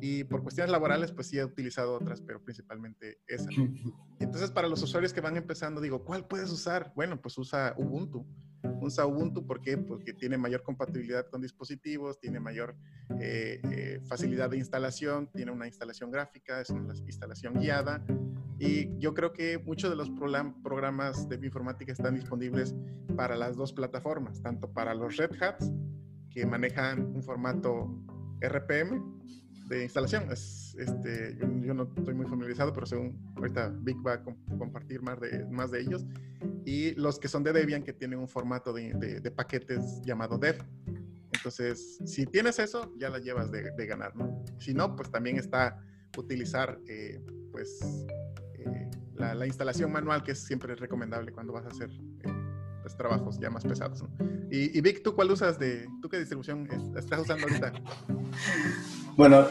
Y 0.00 0.24
por 0.24 0.42
cuestiones 0.42 0.70
laborales, 0.72 1.12
pues 1.12 1.26
sí 1.28 1.38
he 1.38 1.44
utilizado 1.44 1.94
otras, 1.94 2.20
pero 2.22 2.42
principalmente 2.42 3.18
esa. 3.26 3.48
Entonces, 4.18 4.50
para 4.50 4.68
los 4.68 4.82
usuarios 4.82 5.12
que 5.12 5.20
van 5.20 5.36
empezando, 5.36 5.80
digo, 5.82 6.02
¿cuál 6.04 6.26
puedes 6.26 6.50
usar? 6.50 6.92
Bueno, 6.96 7.20
pues 7.20 7.36
usa 7.36 7.74
Ubuntu. 7.76 8.26
Usa 8.80 9.06
Ubuntu 9.06 9.46
¿por 9.46 9.60
qué? 9.60 9.78
porque 9.78 10.12
tiene 10.12 10.36
mayor 10.38 10.62
compatibilidad 10.62 11.26
con 11.28 11.40
dispositivos, 11.40 12.18
tiene 12.20 12.40
mayor 12.40 12.76
eh, 13.20 13.60
eh, 13.70 14.00
facilidad 14.06 14.50
de 14.50 14.58
instalación, 14.58 15.28
tiene 15.34 15.50
una 15.52 15.66
instalación 15.66 16.10
gráfica, 16.10 16.60
es 16.60 16.70
una 16.70 16.94
instalación 16.94 17.54
guiada. 17.54 18.04
Y 18.58 18.96
yo 18.98 19.12
creo 19.12 19.32
que 19.32 19.58
muchos 19.58 19.90
de 19.90 19.96
los 19.96 20.08
program- 20.10 20.62
programas 20.62 21.28
de 21.28 21.36
bioinformática 21.36 21.92
están 21.92 22.14
disponibles 22.14 22.74
para 23.16 23.36
las 23.36 23.56
dos 23.56 23.72
plataformas, 23.72 24.40
tanto 24.42 24.72
para 24.72 24.94
los 24.94 25.16
Red 25.16 25.30
Hats, 25.42 25.70
que 26.30 26.46
manejan 26.46 27.04
un 27.14 27.22
formato 27.22 27.88
RPM, 28.40 29.02
de 29.66 29.82
instalación. 29.84 30.30
Es, 30.30 30.74
este, 30.78 31.36
yo, 31.40 31.46
yo 31.62 31.74
no 31.74 31.90
estoy 31.96 32.14
muy 32.14 32.26
familiarizado, 32.26 32.72
pero 32.72 32.86
según 32.86 33.18
ahorita 33.36 33.68
Vic 33.80 33.96
va 34.06 34.14
a 34.14 34.22
com- 34.22 34.36
compartir 34.58 35.02
más 35.02 35.20
de, 35.20 35.44
más 35.50 35.70
de 35.70 35.80
ellos. 35.80 36.04
Y 36.64 36.92
los 36.94 37.18
que 37.18 37.28
son 37.28 37.42
de 37.42 37.52
Debian, 37.52 37.82
que 37.82 37.92
tienen 37.92 38.18
un 38.18 38.28
formato 38.28 38.72
de, 38.72 38.92
de- 38.94 39.20
de 39.20 39.30
paquetes 39.30 40.00
llamado 40.04 40.38
Dev. 40.38 40.56
Entonces, 41.32 41.98
si 42.04 42.26
tienes 42.26 42.58
eso, 42.58 42.92
ya 42.98 43.08
la 43.10 43.18
llevas 43.18 43.50
de, 43.50 43.70
de 43.72 43.86
ganar, 43.86 44.16
¿no? 44.16 44.44
Si 44.58 44.72
no, 44.74 44.96
pues 44.96 45.10
también 45.10 45.36
está 45.38 45.78
utilizar, 46.16 46.78
eh, 46.88 47.20
pues, 47.52 47.78
eh, 48.54 48.90
la, 49.14 49.34
la 49.34 49.46
instalación 49.46 49.92
manual, 49.92 50.22
que 50.22 50.32
es 50.32 50.38
siempre 50.44 50.74
recomendable 50.74 51.32
cuando 51.32 51.52
vas 51.52 51.66
a 51.66 51.68
hacer 51.68 51.90
eh, 52.24 52.32
pues, 52.82 52.96
trabajos 52.96 53.38
ya 53.38 53.50
más 53.50 53.64
pesados, 53.64 54.02
¿no? 54.02 54.08
Y, 54.50 54.76
y 54.76 54.80
Vic, 54.80 55.02
¿tú 55.02 55.14
cuál 55.14 55.30
usas 55.30 55.58
de, 55.58 55.86
tú 56.00 56.08
qué 56.08 56.18
distribución 56.18 56.66
es- 56.70 57.04
estás 57.04 57.20
usando 57.20 57.46
ahorita? 57.46 57.72
Bueno, 59.16 59.46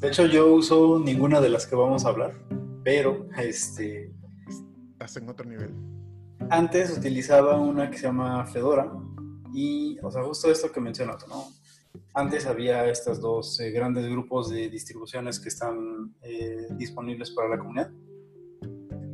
de 0.00 0.08
hecho 0.08 0.26
yo 0.26 0.52
uso 0.52 0.98
ninguna 0.98 1.40
de 1.40 1.48
las 1.48 1.66
que 1.66 1.76
vamos 1.76 2.04
a 2.04 2.08
hablar, 2.08 2.34
pero 2.82 3.28
este, 3.36 4.12
Estás 4.92 5.16
en 5.16 5.28
otro 5.28 5.48
nivel. 5.48 5.74
antes 6.50 6.96
utilizaba 6.98 7.58
una 7.58 7.90
que 7.90 7.98
se 7.98 8.04
llama 8.04 8.44
Fedora 8.46 8.92
y, 9.52 9.98
o 10.02 10.10
sea, 10.10 10.22
justo 10.24 10.50
esto 10.50 10.70
que 10.72 10.80
mencionas, 10.80 11.26
¿no? 11.28 11.46
antes 12.14 12.46
había 12.46 12.88
estos 12.88 13.20
dos 13.20 13.58
eh, 13.60 13.70
grandes 13.70 14.08
grupos 14.08 14.50
de 14.50 14.68
distribuciones 14.68 15.40
que 15.40 15.48
están 15.48 16.14
eh, 16.22 16.66
disponibles 16.70 17.30
para 17.32 17.48
la 17.48 17.58
comunidad. 17.58 17.90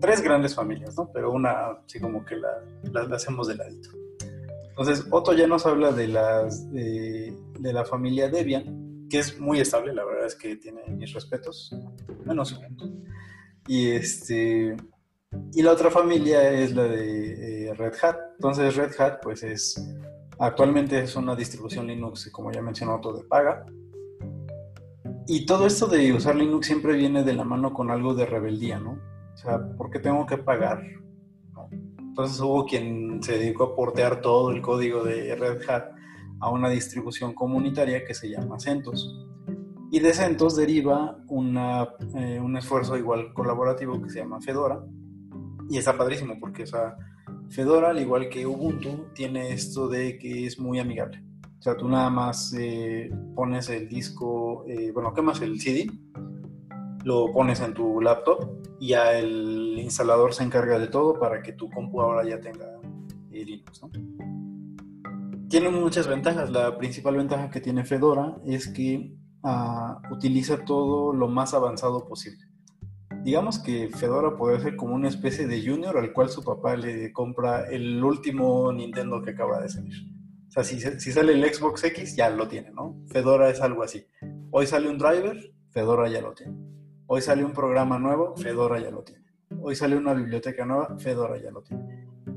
Tres 0.01 0.23
grandes 0.23 0.55
familias, 0.55 0.97
¿no? 0.97 1.11
Pero 1.13 1.33
una, 1.33 1.79
sí, 1.87 1.99
como 2.01 2.25
que 2.25 2.37
la, 2.37 2.49
la, 2.93 3.15
hacemos 3.15 3.49
de 3.49 3.57
ladito. 3.57 3.91
Entonces, 4.69 5.07
Otto 5.11 5.35
ya 5.35 5.47
nos 5.47 5.67
habla 5.67 5.93
de, 5.93 6.09
las, 6.09 6.71
de, 6.73 7.35
la 7.61 7.85
familia 7.85 8.31
Debian, 8.31 8.80
que 9.11 9.19
es 9.19 9.39
muy 9.39 9.61
estable, 9.61 9.93
la 9.93 10.05
verdad 10.05 10.27
es 10.27 10.37
que 10.37 10.57
tiene 10.57 10.83
mis 10.89 11.13
respetos, 11.13 11.75
menos 12.25 12.59
Y, 13.67 13.91
este, 13.91 14.77
y 15.53 15.63
la 15.63 15.73
otra 15.73 15.91
familia 15.91 16.51
es 16.51 16.75
la 16.75 16.85
de 16.85 17.69
eh, 17.69 17.75
Red 17.75 17.95
Hat. 18.01 18.17
Entonces, 18.37 18.77
Red 18.77 18.99
Hat, 18.99 19.21
pues 19.23 19.43
es 19.43 19.77
Actualmente 20.43 20.99
es 20.99 21.17
una 21.17 21.37
distribución 21.37 21.87
Linux, 21.87 22.31
como 22.33 22.51
ya 22.51 22.63
mencionó, 22.63 22.99
todo 22.99 23.19
de 23.19 23.25
paga. 23.25 23.67
Y 25.27 25.45
todo 25.45 25.67
esto 25.67 25.87
de 25.87 26.15
usar 26.15 26.35
Linux 26.35 26.67
siempre 26.67 26.95
viene 26.97 27.23
de 27.23 27.35
la 27.35 27.45
mano 27.45 27.75
con 27.75 27.91
algo 27.91 28.15
de 28.15 28.25
rebeldía, 28.25 28.81
¿no? 28.81 28.93
O 29.35 29.37
sea, 29.37 29.61
¿por 29.77 29.91
qué 29.91 29.99
tengo 29.99 30.25
que 30.25 30.39
pagar? 30.39 30.83
Entonces 31.99 32.41
hubo 32.41 32.65
quien 32.65 33.23
se 33.23 33.37
dedicó 33.37 33.65
a 33.65 33.77
portear 33.77 34.23
todo 34.23 34.51
el 34.51 34.63
código 34.63 35.05
de 35.05 35.37
Red 35.37 35.69
Hat 35.69 35.91
a 36.41 36.51
una 36.51 36.69
distribución 36.69 37.35
comunitaria 37.35 38.05
que 38.05 38.15
se 38.15 38.29
llama 38.29 38.59
CentOS. 38.59 39.27
Y 39.93 40.01
de 40.01 40.13
CentOS 40.13 40.57
deriva 40.57 41.19
eh, 42.15 42.41
un 42.41 42.57
esfuerzo 42.57 42.97
igual 42.97 43.33
colaborativo 43.35 44.01
que 44.01 44.11
se 44.11 44.21
llama 44.21 44.41
Fedora. 44.41 44.83
Y 45.69 45.79
está 45.79 45.97
padrísimo 45.97 46.39
porque, 46.41 46.65
o 46.65 46.67
Fedora, 47.51 47.91
al 47.91 48.01
igual 48.01 48.29
que 48.29 48.47
Ubuntu, 48.47 49.07
tiene 49.15 49.53
esto 49.53 49.89
de 49.89 50.19
que 50.19 50.47
es 50.47 50.59
muy 50.59 50.79
amigable. 50.79 51.23
O 51.59 51.63
sea, 51.63 51.77
tú 51.77 51.89
nada 51.89 52.09
más 52.09 52.55
eh, 52.59 53.11
pones 53.35 53.69
el 53.69 53.89
disco, 53.89 54.65
eh, 54.67 54.93
bueno, 54.93 55.13
quemas 55.13 55.43
el 55.43 55.61
CD, 55.61 55.91
lo 57.05 57.33
pones 57.33 57.61
en 57.61 57.75
tu 57.75 58.01
laptop 58.01 58.49
y 58.79 58.89
ya 58.89 59.19
el 59.19 59.79
instalador 59.79 60.33
se 60.33 60.45
encarga 60.45 60.79
de 60.79 60.87
todo 60.87 61.19
para 61.19 61.43
que 61.43 61.53
tu 61.53 61.69
compu 61.69 62.01
ahora 62.01 62.27
ya 62.27 62.41
tenga 62.41 62.67
Linux. 63.31 63.83
¿no? 63.83 64.40
Tiene 65.51 65.69
muchas 65.69 66.07
ventajas. 66.07 66.51
La 66.51 66.79
principal 66.79 67.17
ventaja 67.17 67.51
que 67.51 67.61
tiene 67.61 67.85
Fedora 67.85 68.39
es 68.47 68.69
que 68.69 69.13
ah, 69.43 70.01
utiliza 70.11 70.65
todo 70.65 71.13
lo 71.13 71.29
más 71.29 71.53
avanzado 71.53 72.09
posible 72.09 72.51
digamos 73.23 73.59
que 73.59 73.89
Fedora 73.89 74.37
puede 74.37 74.61
ser 74.61 74.77
como 74.77 74.95
una 74.95 75.09
especie 75.09 75.47
de 75.47 75.63
junior 75.65 75.97
al 75.99 76.13
cual 76.13 76.29
su 76.31 76.43
papá 76.43 76.77
le 76.77 77.13
compra 77.13 77.69
el 77.69 78.03
último 78.03 78.73
Nintendo 78.73 79.23
que 79.23 79.31
acaba 79.31 79.61
de 79.61 79.69
salir. 79.69 79.95
O 80.49 80.53
sea, 80.53 80.65
si, 80.65 80.81
sale 80.81 81.33
el 81.33 81.55
Xbox 81.55 81.85
X, 81.85 82.17
ya 82.17 82.29
lo 82.31 82.49
tiene, 82.49 82.73
¿no? 82.73 83.01
Fedora 83.07 83.51
es 83.51 83.61
algo 83.61 83.85
así. 83.85 84.05
Hoy 84.51 84.67
sale 84.67 84.89
un 84.89 84.99
driver, 84.99 85.37
Fedora 85.71 86.09
ya 86.09 86.21
lo 86.21 86.35
tiene. 86.35 86.57
Hoy 87.07 87.21
sale 87.21 87.45
un 87.45 87.53
programa 87.53 87.99
nuevo, 87.99 88.35
Fedora 88.37 88.81
ya 88.81 88.91
lo 88.91 89.03
tiene. 89.03 89.25
Hoy 89.61 89.77
sale 89.77 89.97
una 89.97 90.13
biblioteca 90.15 90.65
nueva, 90.65 90.97
Fedora 90.99 91.41
ya 91.41 91.51
lo 91.51 91.63
tiene. 91.63 91.90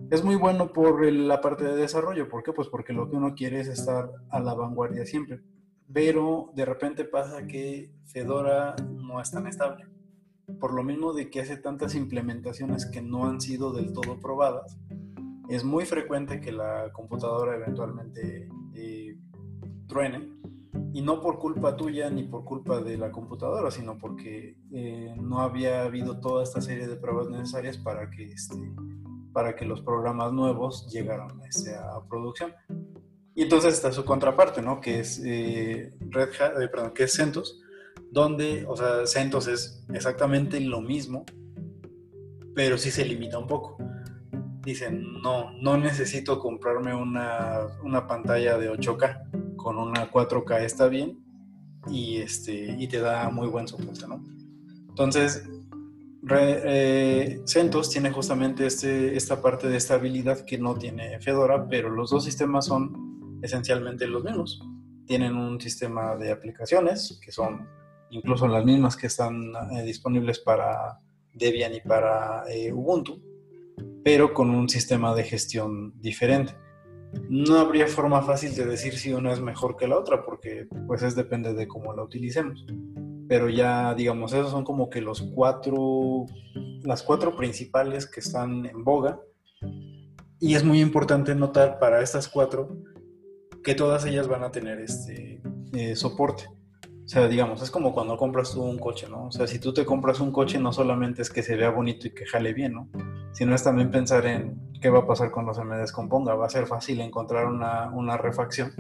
Es 0.10 0.24
muy 0.24 0.36
bueno 0.36 0.74
por 0.74 1.04
la 1.12 1.42
parte 1.42 1.64
de 1.64 1.76
desarrollo. 1.76 2.30
¿Por 2.30 2.44
qué? 2.44 2.54
Pues 2.54 2.68
porque 2.68 2.94
lo 2.94 3.10
que 3.10 3.16
uno 3.16 3.34
quiere 3.36 3.60
es 3.60 3.68
estar 3.68 4.12
a 4.30 4.40
la 4.40 4.54
vanguardia 4.54 5.06
siempre. 5.06 5.42
Pero 5.92 6.52
de 6.56 6.66
repente 6.66 7.06
pasa 7.06 7.46
que 7.48 7.92
Fedora 8.06 8.76
no 8.96 9.20
es 9.22 9.32
tan 9.32 9.48
estable 9.48 9.86
por 10.60 10.74
lo 10.74 10.84
mismo 10.84 11.14
de 11.14 11.30
que 11.30 11.42
hace 11.42 11.58
tantas 11.58 11.96
implementaciones 11.96 12.86
que 12.86 13.02
no 13.02 13.28
han 13.28 13.42
sido 13.42 13.72
del 13.74 13.94
todo 13.94 14.20
probadas, 14.20 14.78
es 15.50 15.64
muy 15.64 15.86
frecuente 15.86 16.40
que 16.40 16.52
la 16.52 16.92
computadora 16.94 17.56
eventualmente 17.56 18.50
eh, 18.74 19.18
truene 19.88 20.30
y 20.94 21.02
no 21.02 21.22
por 21.22 21.40
culpa 21.40 21.76
tuya 21.76 22.10
ni 22.10 22.24
por 22.24 22.44
culpa 22.46 22.80
de 22.80 22.98
la 22.98 23.12
computadora, 23.12 23.72
sino 23.72 23.98
porque 23.98 24.58
eh, 24.72 25.16
no 25.20 25.40
había 25.40 25.84
habido 25.84 26.20
toda 26.20 26.44
esta 26.44 26.62
serie 26.62 26.88
de 26.88 26.96
pruebas 26.96 27.30
necesarias 27.30 27.78
para 27.78 28.10
que, 28.10 28.26
este, 28.26 28.56
para 29.34 29.56
que 29.56 29.66
los 29.66 29.82
programas 29.82 30.32
nuevos 30.32 30.88
llegaran 30.88 31.42
a, 31.42 31.48
este, 31.48 31.76
producción. 32.08 32.54
Y 33.36 33.44
entonces 33.44 33.74
está 33.74 33.92
su 33.92 34.06
contraparte, 34.06 34.62
¿no? 34.62 34.80
Que 34.80 35.00
es 35.00 35.20
eh, 35.26 35.94
Red 36.00 36.30
Hat, 36.40 36.54
perdón, 36.72 36.92
que 36.94 37.04
es 37.04 37.14
CentOS, 37.14 37.62
donde, 38.12 38.66
o 38.68 38.78
sea, 38.78 39.08
CentOS 39.08 39.48
es 39.48 39.86
exactamente 39.92 40.60
lo 40.60 40.82
mismo, 40.82 41.26
pero 42.54 42.78
sí 42.78 42.92
se 42.92 43.06
limita 43.06 43.40
un 43.40 43.48
poco. 43.48 43.78
Dicen, 44.62 45.22
no, 45.22 45.52
no 45.60 45.78
necesito 45.78 46.40
comprarme 46.40 46.94
una, 46.96 48.08
pantalla 48.08 48.58
de 48.58 48.72
8K, 48.72 49.56
con 49.58 49.78
una 49.78 50.12
4K 50.12 50.62
está 50.62 50.88
bien 50.88 51.20
y, 51.88 52.18
este, 52.18 52.76
y 52.78 52.88
te 52.88 53.00
da 53.00 53.30
muy 53.30 53.48
buen 53.48 53.68
soporte, 53.68 54.08
¿no? 54.08 54.24
Entonces, 54.90 55.44
eh, 56.30 57.42
CentOS 57.46 57.90
tiene 57.90 58.12
justamente 58.12 58.66
este, 58.66 59.16
esta 59.16 59.42
parte 59.42 59.68
de 59.68 59.78
estabilidad 59.78 60.46
que 60.46 60.58
no 60.58 60.76
tiene 60.76 61.20
Fedora, 61.20 61.68
pero 61.68 61.90
los 61.90 62.12
dos 62.12 62.24
sistemas 62.24 62.66
son 62.66 63.40
esencialmente 63.42 64.08
los 64.08 64.24
mismos. 64.24 64.62
Tienen 65.06 65.36
un 65.36 65.60
sistema 65.60 66.16
de 66.16 66.32
aplicaciones 66.32 67.20
que 67.24 67.32
son 67.32 67.68
incluso 68.10 68.48
las 68.48 68.64
mismas 68.64 68.96
que 68.96 69.08
están 69.08 69.52
eh, 69.74 69.84
disponibles 69.84 70.40
para 70.40 71.00
Debian 71.34 71.74
y 71.74 71.82
para 71.82 72.44
eh, 72.50 72.72
Ubuntu, 72.72 73.22
pero 74.04 74.34
con 74.34 74.50
un 74.50 74.70
sistema 74.70 75.14
de 75.16 75.24
gestión 75.24 76.00
diferente. 76.00 76.56
No 77.30 77.58
habría 77.58 77.88
forma 77.88 78.22
fácil 78.22 78.56
de 78.56 78.66
decir 78.66 78.98
si 78.98 79.14
una 79.14 79.34
es 79.34 79.42
mejor 79.42 79.76
que 79.76 79.88
la 79.88 79.98
otra, 79.98 80.24
porque 80.24 80.68
pues 80.88 81.04
es 81.04 81.16
depende 81.16 81.54
de 81.54 81.68
cómo 81.68 81.94
la 81.94 82.04
utilicemos. 82.04 82.66
Pero 83.28 83.50
ya, 83.50 83.94
digamos, 83.94 84.34
esos 84.34 84.52
son 84.52 84.64
como 84.64 84.90
que 84.90 85.02
los 85.02 85.22
cuatro, 85.22 86.26
las 86.84 87.04
cuatro 87.04 87.36
principales 87.36 88.06
que 88.06 88.20
están 88.20 88.66
en 88.66 88.84
boga. 88.84 89.20
Y 90.40 90.56
es 90.56 90.64
muy 90.64 90.82
importante 90.82 91.34
notar 91.36 91.80
para 91.80 92.02
estas 92.02 92.28
cuatro 92.28 92.78
que 93.64 93.76
todas 93.76 94.06
ellas 94.06 94.28
van 94.28 94.44
a 94.44 94.52
tener 94.52 94.80
este 94.80 95.42
eh, 95.74 95.96
soporte. 95.96 96.48
O 97.06 97.08
sea, 97.08 97.28
digamos, 97.28 97.62
es 97.62 97.70
como 97.70 97.94
cuando 97.94 98.16
compras 98.16 98.52
tú 98.52 98.62
un 98.62 98.80
coche, 98.80 99.08
¿no? 99.10 99.26
O 99.26 99.32
sea, 99.32 99.46
si 99.46 99.60
tú 99.60 99.74
te 99.74 99.86
compras 99.86 100.22
un 100.22 100.32
coche, 100.32 100.58
no 100.58 100.72
solamente 100.72 101.22
es 101.22 101.30
que 101.30 101.44
se 101.44 101.56
vea 101.58 101.70
bonito 101.70 102.08
y 102.08 102.12
que 102.12 102.26
jale 102.26 102.54
bien, 102.54 102.74
¿no? 102.74 102.90
Sino 103.34 103.54
es 103.54 103.64
también 103.64 103.92
pensar 103.92 104.26
en 104.26 104.72
qué 104.82 104.90
va 104.90 105.00
a 105.00 105.08
pasar 105.08 105.32
cuando 105.32 105.54
se 105.54 105.66
me 105.66 105.78
descomponga. 105.78 106.36
Va 106.36 106.46
a 106.46 106.50
ser 106.50 106.66
fácil 106.66 107.02
encontrar 107.02 107.48
una, 107.48 107.90
una 107.90 108.16
refacción. 108.16 108.72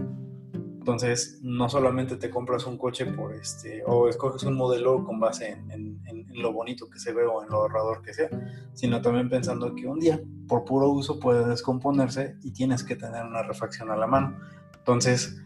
Entonces, 0.83 1.39
no 1.41 1.69
solamente 1.69 2.17
te 2.17 2.29
compras 2.29 2.65
un 2.65 2.77
coche 2.77 3.05
por 3.05 3.33
este, 3.33 3.83
o 3.85 4.09
escoges 4.09 4.43
un 4.43 4.55
modelo 4.55 5.05
con 5.05 5.17
base 5.17 5.51
en, 5.51 5.71
en, 5.71 6.01
en, 6.05 6.41
lo 6.41 6.51
bonito 6.51 6.89
que 6.89 6.99
se 6.99 7.13
ve 7.13 7.23
o 7.23 7.41
en 7.41 7.49
lo 7.49 7.61
ahorrador 7.61 8.01
que 8.01 8.13
sea, 8.13 8.29
sino 8.73 9.01
también 9.01 9.29
pensando 9.29 9.73
que 9.75 9.87
un 9.87 9.99
día, 9.99 10.19
por 10.45 10.65
puro 10.65 10.89
uso, 10.89 11.19
puede 11.19 11.47
descomponerse 11.47 12.35
y 12.43 12.51
tienes 12.51 12.83
que 12.83 12.97
tener 12.97 13.23
una 13.23 13.43
refacción 13.43 13.91
a 13.91 13.95
la 13.95 14.07
mano. 14.07 14.37
Entonces, 14.77 15.41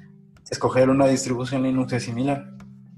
escoger 0.49 0.89
una 0.89 1.05
distribución 1.05 1.61
Linux 1.61 1.93
es 1.93 2.03
similar 2.03 2.57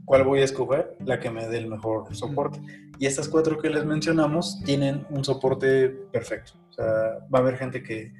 ¿Cuál 0.10 0.24
voy 0.24 0.40
a 0.40 0.46
escoger? 0.46 0.98
La 1.06 1.20
que 1.20 1.30
me 1.30 1.48
dé 1.48 1.60
el 1.60 1.68
mejor 1.68 2.16
soporte. 2.16 2.60
Y 2.98 3.06
estas 3.06 3.30
cuatro 3.30 3.60
que 3.60 3.70
les 3.70 3.86
mencionamos 3.86 4.60
tienen 4.66 5.06
un 5.12 5.24
soporte 5.24 5.90
perfecto. 5.90 6.54
O 6.68 6.74
sea, 6.74 6.86
va 7.32 7.38
a 7.38 7.42
haber 7.44 7.58
gente 7.58 7.84
que 7.84 8.12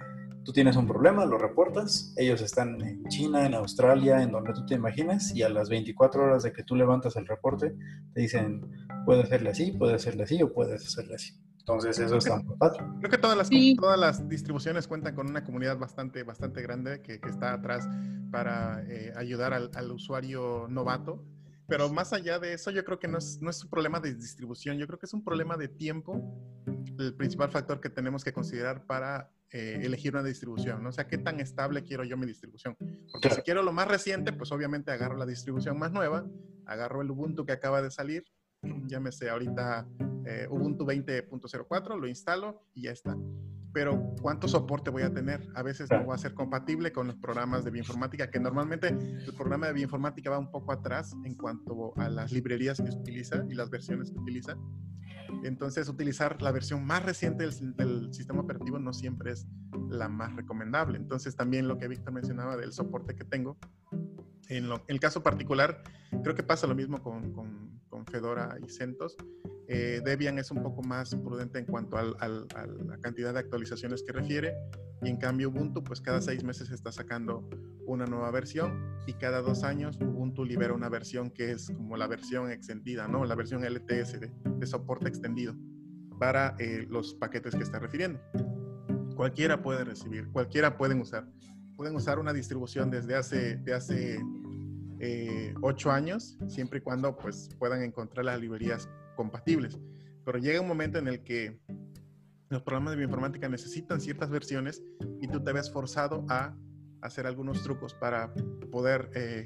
tú 0.50 0.54
tienes 0.54 0.78
un 0.78 0.88
problema, 0.88 1.28
lo 1.28 1.38
reportas, 1.38 2.12
ellos 2.18 2.42
están 2.42 2.82
en 2.82 3.04
China, 3.08 3.46
en 3.46 3.54
Australia, 3.54 4.24
en 4.24 4.32
donde 4.32 4.52
tú 4.52 4.66
te 4.66 4.74
imagines, 4.74 5.32
y 5.36 5.44
a 5.44 5.50
las 5.50 5.70
24 5.70 6.24
horas 6.24 6.42
de 6.42 6.52
que 6.52 6.64
tú 6.64 6.76
levantas 6.76 7.16
el 7.18 7.28
reporte, 7.28 7.76
te 8.16 8.22
dicen, 8.22 8.68
puede 9.06 9.22
hacerle 9.22 9.52
así, 9.52 9.74
puede 9.74 9.94
hacerle 9.94 10.24
así 10.24 10.42
o 10.42 10.52
puedes 10.52 10.84
hacerle 10.84 11.14
así. 11.14 11.40
Entonces 11.60 12.00
eso 12.00 12.18
está 12.18 12.38
muy 12.38 12.58
fácil. 12.58 12.82
Creo 12.98 13.12
que 13.12 13.20
todas 13.20 13.38
las, 13.38 13.48
todas 13.78 14.00
las 14.00 14.28
distribuciones 14.28 14.88
cuentan 14.88 15.14
con 15.14 15.30
una 15.30 15.44
comunidad 15.44 15.78
bastante, 15.78 16.24
bastante 16.24 16.64
grande 16.64 17.04
que, 17.04 17.20
que 17.20 17.30
está 17.30 17.54
atrás 17.54 17.88
para 18.32 18.84
eh, 18.90 19.14
ayudar 19.16 19.54
al, 19.54 19.70
al 19.76 19.92
usuario 19.92 20.66
novato 20.68 21.24
pero 21.68 21.88
más 21.94 22.14
allá 22.14 22.40
de 22.40 22.54
eso, 22.54 22.72
yo 22.72 22.84
creo 22.84 22.98
que 22.98 23.08
no 23.08 23.20
es, 23.20 23.40
no 23.44 23.52
es 23.52 23.64
un 23.64 23.70
problema 23.70 24.00
de 24.00 24.16
distribución, 24.16 24.80
yo 24.80 24.88
creo 24.88 24.98
que 24.98 25.06
es 25.06 25.14
un 25.14 25.24
problema 25.24 25.56
de 25.56 25.68
tiempo, 25.68 26.20
el 26.98 27.14
principal 27.14 27.52
factor 27.52 27.80
que 27.80 27.92
tenemos 27.92 28.24
que 28.24 28.34
considerar 28.34 28.88
para 28.88 29.30
eh, 29.52 29.80
elegir 29.84 30.14
una 30.14 30.24
distribución, 30.24 30.84
¿no? 30.84 30.90
O 30.90 30.92
sea, 30.92 31.08
¿qué 31.08 31.18
tan 31.18 31.40
estable 31.40 31.84
quiero 31.84 32.04
yo 32.04 32.18
mi 32.18 32.26
distribución? 32.26 32.76
Porque 33.12 33.30
si 33.30 33.42
quiero 33.42 33.64
lo 33.64 33.72
más 33.72 33.88
reciente, 33.88 34.34
pues 34.34 34.52
obviamente 34.52 34.92
agarro 34.92 35.18
la 35.18 35.26
distribución 35.26 35.78
más 35.78 35.92
nueva, 35.92 36.26
agarro 36.66 37.02
el 37.02 37.12
Ubuntu 37.12 37.46
que 37.46 37.54
acaba 37.54 37.82
de 37.82 37.92
salir, 37.92 38.24
llámese 38.88 39.30
ahorita 39.30 39.88
eh, 40.26 40.48
Ubuntu 40.50 40.86
20.04, 40.86 42.00
lo 42.00 42.08
instalo 42.08 42.64
y 42.74 42.84
ya 42.84 42.92
está 42.92 43.18
pero 43.74 44.16
¿cuánto 44.22 44.48
soporte 44.48 44.90
voy 44.90 45.04
a 45.04 45.14
tener? 45.14 45.48
A 45.56 45.64
veces 45.64 45.90
no 45.92 46.06
va 46.06 46.16
a 46.16 46.18
ser 46.18 46.34
compatible 46.34 46.92
con 46.92 47.08
los 47.08 47.16
programas 47.18 47.64
de 47.64 47.72
bioinformática, 47.72 48.30
que 48.30 48.40
normalmente 48.40 48.88
el 48.90 49.34
programa 49.36 49.68
de 49.68 49.74
bioinformática 49.74 50.30
va 50.30 50.40
un 50.40 50.52
poco 50.52 50.72
atrás 50.72 51.16
en 51.24 51.36
cuanto 51.36 51.94
a 51.98 52.10
las 52.10 52.32
librerías 52.32 52.82
que 52.82 52.90
utiliza 52.90 53.44
y 53.50 53.54
las 53.54 53.70
versiones 53.70 54.12
que 54.12 54.18
utiliza. 54.18 54.58
Entonces, 55.44 55.88
utilizar 55.90 56.42
la 56.42 56.52
versión 56.52 56.86
más 56.86 57.04
reciente 57.04 57.44
del, 57.44 58.14
sistema 58.14 58.42
operativo 58.42 58.80
no 58.80 58.94
siempre 58.94 59.32
es 59.32 59.48
la 59.90 60.10
más 60.10 60.36
recomendable. 60.36 60.98
Entonces, 60.98 61.36
también 61.36 61.68
lo 61.68 61.78
que 61.78 61.88
Víctor 61.88 62.14
mencionaba 62.14 62.58
del 62.58 62.74
soporte 62.74 63.16
que 63.16 63.24
tengo, 63.24 63.58
En, 64.48 64.70
el 64.88 65.00
caso 65.00 65.22
particular, 65.22 65.84
creo 66.24 66.36
que 66.36 66.44
pasa 66.44 66.68
lo 66.68 66.76
mismo 66.76 67.02
con, 67.02 67.70
Fedora 68.10 68.58
y 68.66 68.70
CentOS. 68.70 69.16
Eh, 69.72 70.02
Debian 70.04 70.40
es 70.40 70.50
un 70.50 70.64
poco 70.64 70.82
más 70.82 71.16
prudente 71.16 71.60
en 71.60 71.66
cuanto 71.66 71.96
a 71.96 72.04
la 72.04 72.98
cantidad 73.02 73.34
de 73.34 73.40
actualizaciones 73.40 74.02
que 74.02 74.12
refiere 74.12 74.56
y 75.04 75.10
en 75.10 75.18
cambio 75.18 75.50
Ubuntu, 75.50 75.84
pues 75.84 76.02
cada 76.02 76.22
seis 76.22 76.44
meses 76.44 76.72
está 76.72 76.92
sacando 76.92 77.48
una 77.86 78.08
nueva 78.08 78.32
versión 78.32 78.98
y 79.06 79.14
cada 79.14 79.42
dos 79.42 79.64
años 79.64 80.00
Ubuntu 80.02 80.44
libera 80.44 80.74
una 80.74 80.90
versión 80.90 81.30
que 81.30 81.52
es 81.52 81.68
como 81.68 81.98
la 81.98 82.08
versión 82.08 82.52
extendida, 82.52 83.08
¿no? 83.08 83.24
La 83.26 83.36
versión 83.36 83.64
LTS 83.64 84.20
de, 84.20 84.66
soporte 84.66 85.08
extendido 85.08 85.56
para 86.18 86.56
eh, 86.58 86.88
los 86.90 87.14
paquetes 87.14 87.56
que 87.56 87.62
está 87.62 87.78
refiriendo. 87.78 88.20
Cualquiera 89.16 89.62
puede 89.62 89.84
recibir, 89.84 90.30
cualquiera 90.32 90.78
pueden 90.78 91.00
usar. 91.00 91.28
Pueden 91.78 91.96
usar 91.96 92.18
una 92.18 92.34
distribución 92.34 92.90
desde 92.90 93.16
hace, 93.16 93.58
de 93.58 93.74
hace 93.74 94.20
eh, 95.00 95.54
ocho 95.62 95.92
años, 95.92 96.38
siempre 96.48 96.80
y 96.80 96.82
cuando 96.82 97.16
pues, 97.16 97.50
puedan 97.60 97.84
encontrar 97.84 98.26
las 98.26 98.42
librerías 98.42 98.90
compatibles. 99.20 99.78
Pero 100.24 100.38
llega 100.38 100.62
un 100.62 100.68
momento 100.70 100.98
en 100.98 101.10
el 101.10 101.24
que 101.26 101.60
los 102.48 102.62
programas 102.62 102.92
de 102.92 102.98
bioinformática 103.00 103.50
necesitan 103.50 104.00
ciertas 104.00 104.30
versiones 104.30 104.82
y 105.20 105.28
tú 105.28 105.44
te 105.44 105.52
ves 105.52 105.70
forzado 105.70 106.26
a 106.30 106.56
hacer 107.02 107.28
algunos 107.28 107.62
trucos 107.62 107.94
para 107.94 108.34
poder 108.72 109.12
eh, 109.14 109.46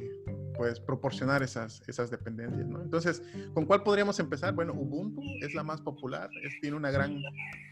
pues 0.56 0.80
proporcionar 0.80 1.42
esas, 1.42 1.82
esas 1.88 2.12
dependencias. 2.12 2.68
¿no? 2.68 2.84
Entonces, 2.84 3.24
¿con 3.56 3.66
cuál 3.66 3.82
podríamos 3.82 4.20
empezar? 4.20 4.54
Bueno, 4.54 4.74
Ubuntu 4.74 5.24
es 5.42 5.56
la 5.56 5.64
más 5.64 5.82
popular, 5.82 6.30
tiene 6.62 6.78
una 6.78 6.92
gran, 6.92 7.18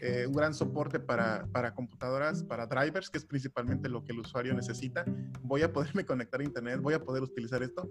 eh, 0.00 0.24
un 0.26 0.32
gran 0.32 0.54
soporte 0.54 0.98
para, 0.98 1.46
para, 1.52 1.72
computadoras, 1.72 2.42
para 2.42 2.66
drivers, 2.66 3.10
que 3.10 3.18
es 3.18 3.24
principalmente 3.24 3.88
lo 3.88 4.02
que 4.02 4.10
el 4.10 4.18
usuario 4.18 4.54
necesita. 4.54 5.04
Voy 5.42 5.62
a 5.62 5.72
poderme 5.72 6.04
conectar 6.12 6.40
a 6.40 6.44
Internet, 6.44 6.80
voy 6.80 6.94
a 6.94 7.00
poder 7.00 7.22
utilizar 7.22 7.62
esto. 7.62 7.88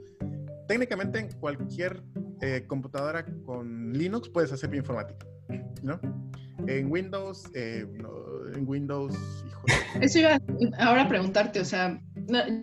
Técnicamente 0.68 1.18
en 1.18 1.32
cualquier 1.32 2.04
eh, 2.42 2.66
computadora 2.68 3.26
con 3.46 3.94
Linux 3.94 4.30
puedes 4.30 4.52
hacer 4.52 4.70
bioinformática, 4.70 5.26
¿no? 5.84 6.00
En 6.68 6.92
Windows, 6.92 7.50
eh, 7.54 7.88
en 8.56 8.68
Windows, 8.68 9.16
híjole. 9.48 9.74
Eso 10.06 10.20
iba 10.20 10.40
ahora 10.80 11.04
a 11.04 11.08
preguntarte, 11.08 11.60
o 11.60 11.66
sea, 11.66 12.00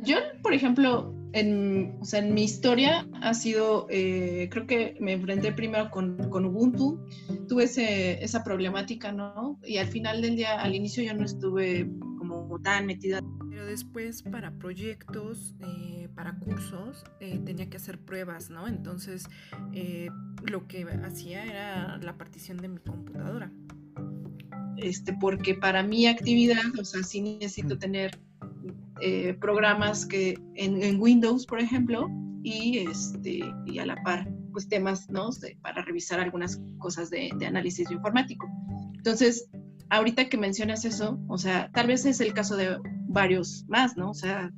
yo, 0.02 0.16
por 0.42 0.54
ejemplo, 0.54 1.14
en, 1.32 1.96
o 2.00 2.04
sea, 2.04 2.20
en 2.20 2.34
mi 2.34 2.44
historia 2.44 3.06
ha 3.20 3.34
sido, 3.34 3.86
eh, 3.90 4.48
creo 4.50 4.66
que 4.66 4.96
me 5.00 5.12
enfrenté 5.12 5.52
primero 5.52 5.90
con, 5.90 6.16
con 6.30 6.44
Ubuntu, 6.44 7.04
tuve 7.48 7.64
ese, 7.64 8.22
esa 8.22 8.44
problemática, 8.44 9.12
¿no? 9.12 9.58
Y 9.64 9.78
al 9.78 9.88
final 9.88 10.22
del 10.22 10.36
día, 10.36 10.60
al 10.60 10.74
inicio 10.74 11.02
yo 11.02 11.14
no 11.14 11.24
estuve 11.24 11.90
como 12.18 12.60
tan 12.60 12.86
metida. 12.86 13.20
Pero 13.58 13.70
después 13.70 14.22
para 14.22 14.52
proyectos, 14.52 15.52
eh, 15.58 16.08
para 16.14 16.38
cursos, 16.38 17.02
eh, 17.18 17.40
tenía 17.44 17.68
que 17.68 17.78
hacer 17.78 17.98
pruebas, 17.98 18.50
¿no? 18.50 18.68
Entonces, 18.68 19.28
lo 20.44 20.68
que 20.68 20.84
hacía 21.04 21.44
era 21.44 21.98
la 21.98 22.16
partición 22.16 22.58
de 22.58 22.68
mi 22.68 22.78
computadora. 22.78 23.50
Este, 24.76 25.12
porque 25.12 25.56
para 25.56 25.82
mi 25.82 26.06
actividad, 26.06 26.62
o 26.78 26.84
sea, 26.84 27.02
sí 27.02 27.20
necesito 27.20 27.76
tener 27.76 28.16
eh, 29.00 29.34
programas 29.40 30.06
que 30.06 30.38
en, 30.54 31.00
Windows, 31.00 31.44
por 31.44 31.58
ejemplo, 31.58 32.08
y, 32.44 32.78
este, 32.78 33.40
y 33.66 33.80
a 33.80 33.86
la 33.86 33.96
par, 34.04 34.28
pues 34.52 34.68
temas, 34.68 35.10
¿no? 35.10 35.30
para 35.62 35.82
revisar 35.82 36.20
algunas 36.20 36.60
cosas 36.78 37.10
de, 37.10 37.32
análisis 37.44 37.90
informático. 37.90 38.48
Entonces, 38.94 39.50
ahorita 39.90 40.28
que 40.28 40.36
mencionas 40.36 40.84
eso, 40.84 41.18
o 41.26 41.38
sea, 41.38 41.72
tal 41.72 41.88
vez 41.88 42.06
es 42.06 42.20
el 42.20 42.32
caso 42.32 42.56
de 42.56 42.78
varios 43.08 43.64
más, 43.68 43.96
¿no? 43.96 44.10
O 44.10 44.14
sea, 44.14 44.52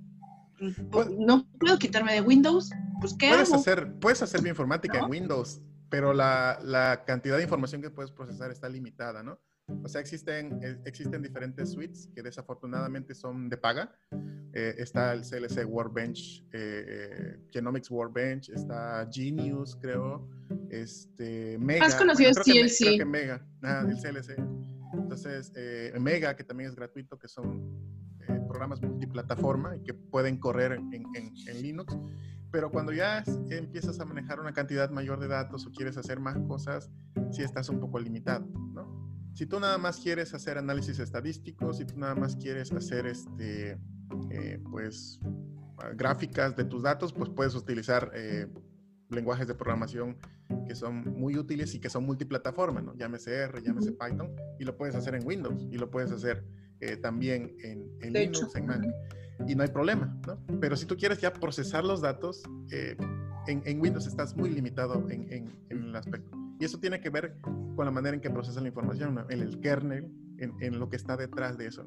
pues 0.90 1.08
no 1.10 1.46
puedo 1.58 1.78
quitarme 1.78 2.12
de 2.12 2.20
Windows, 2.20 2.70
pues 3.00 3.14
¿qué 3.14 3.30
puedes 3.30 3.52
Hacer, 3.52 3.94
puedes 3.98 4.22
hacer 4.22 4.42
bioinformática 4.42 4.98
en 4.98 5.10
Windows, 5.10 5.60
pero 5.88 6.12
la, 6.12 6.58
la, 6.62 7.04
cantidad 7.06 7.36
de 7.36 7.44
información 7.44 7.80
que 7.80 7.90
puedes 7.90 8.10
procesar 8.10 8.50
está 8.50 8.68
limitada, 8.68 9.22
¿no? 9.22 9.40
O 9.82 9.88
sea, 9.88 10.00
existen, 10.00 10.60
eh, 10.62 10.78
existen 10.84 11.22
diferentes 11.22 11.70
suites 11.70 12.08
que 12.14 12.22
desafortunadamente 12.22 13.14
son 13.14 13.48
de 13.48 13.56
paga. 13.56 13.94
Eh, 14.52 14.74
está 14.78 15.12
el 15.12 15.22
CLC 15.22 15.64
Workbench, 15.64 16.44
eh, 16.52 17.38
Genomics 17.50 17.90
Workbench, 17.90 18.50
está 18.50 19.08
Genius, 19.10 19.76
creo. 19.76 20.28
Este, 20.70 21.56
Mega. 21.58 21.86
¿Has 21.86 21.94
conocido 21.94 22.30
bueno, 22.32 22.44
creo 22.44 22.66
creo 22.78 22.98
que 22.98 23.04
Mega, 23.04 23.46
ah, 23.62 23.86
el 23.88 23.96
CLC. 23.96 24.36
Entonces, 24.92 25.52
Mega, 26.00 26.34
que 26.34 26.44
también 26.44 26.70
es 26.70 26.74
gratuito, 26.74 27.18
que 27.18 27.28
son 27.28 27.99
programas 28.50 28.82
multiplataforma 28.82 29.76
y 29.76 29.82
que 29.82 29.94
pueden 29.94 30.38
correr 30.38 30.72
en, 30.72 30.92
en, 30.92 31.32
en 31.46 31.62
Linux 31.62 31.96
pero 32.50 32.70
cuando 32.70 32.92
ya 32.92 33.22
empiezas 33.48 34.00
a 34.00 34.04
manejar 34.04 34.40
una 34.40 34.52
cantidad 34.52 34.90
mayor 34.90 35.20
de 35.20 35.28
datos 35.28 35.66
o 35.66 35.70
quieres 35.70 35.96
hacer 35.96 36.18
más 36.18 36.36
cosas, 36.48 36.90
sí 37.30 37.42
estás 37.42 37.68
un 37.68 37.78
poco 37.78 37.98
limitado, 37.98 38.46
¿no? 38.74 39.08
Si 39.34 39.46
tú 39.46 39.60
nada 39.60 39.78
más 39.78 40.00
quieres 40.00 40.34
hacer 40.34 40.58
análisis 40.58 40.98
estadísticos, 40.98 41.78
si 41.78 41.84
tú 41.84 41.96
nada 41.96 42.16
más 42.16 42.36
quieres 42.36 42.72
hacer 42.72 43.06
este, 43.06 43.78
eh, 44.30 44.60
pues, 44.70 45.20
gráficas 45.94 46.56
de 46.56 46.64
tus 46.64 46.82
datos, 46.82 47.12
pues 47.12 47.30
puedes 47.30 47.54
utilizar 47.54 48.10
eh, 48.14 48.48
lenguajes 49.10 49.46
de 49.46 49.54
programación 49.54 50.18
que 50.66 50.74
son 50.74 51.04
muy 51.16 51.36
útiles 51.38 51.72
y 51.74 51.80
que 51.80 51.88
son 51.88 52.04
multiplataforma, 52.04 52.82
¿no? 52.82 52.94
Llámese 52.96 53.32
R, 53.32 53.62
llámese 53.62 53.92
Python, 53.92 54.34
y 54.58 54.64
lo 54.64 54.76
puedes 54.76 54.96
hacer 54.96 55.14
en 55.14 55.24
Windows, 55.24 55.68
y 55.70 55.78
lo 55.78 55.88
puedes 55.88 56.10
hacer 56.10 56.44
eh, 56.80 56.96
también 56.96 57.56
en, 57.62 58.12
Linux, 58.12 58.54
en 58.54 58.66
Mac, 58.66 58.86
y 59.46 59.54
no 59.54 59.62
hay 59.62 59.70
problema, 59.70 60.18
¿no? 60.26 60.38
Pero 60.60 60.76
si 60.76 60.86
tú 60.86 60.96
quieres 60.96 61.20
ya 61.20 61.32
procesar 61.32 61.84
los 61.84 62.00
datos, 62.00 62.42
en, 62.70 63.80
Windows 63.80 64.06
estás 64.06 64.36
muy 64.36 64.50
limitado 64.50 65.08
en, 65.10 65.32
en 65.32 65.54
el 65.70 65.96
aspecto. 65.96 66.36
Y 66.60 66.66
eso 66.66 66.78
tiene 66.78 67.00
que 67.00 67.08
ver 67.08 67.38
con 67.40 67.86
la 67.86 67.90
manera 67.90 68.14
en 68.14 68.20
que 68.20 68.28
procesa 68.28 68.60
la 68.60 68.68
información, 68.68 69.18
en 69.30 69.40
el 69.40 69.60
kernel, 69.60 70.12
en, 70.38 70.78
lo 70.78 70.90
que 70.90 70.96
está 70.96 71.16
detrás 71.16 71.56
de 71.56 71.66
eso. 71.66 71.86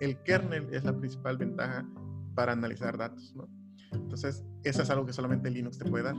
El, 0.00 0.20
kernel 0.24 0.66
es 0.72 0.82
la 0.82 0.92
principal 0.92 1.38
ventaja 1.38 1.88
para 2.34 2.52
analizar 2.52 2.98
datos. 2.98 3.32
¿no? 3.36 3.48
Entonces, 3.92 4.44
eso 4.64 4.82
es 4.82 4.90
algo 4.90 5.06
que 5.06 5.12
solamente 5.12 5.48
Linux 5.50 5.78
te 5.78 5.88
puede 5.88 6.02
dar. 6.02 6.16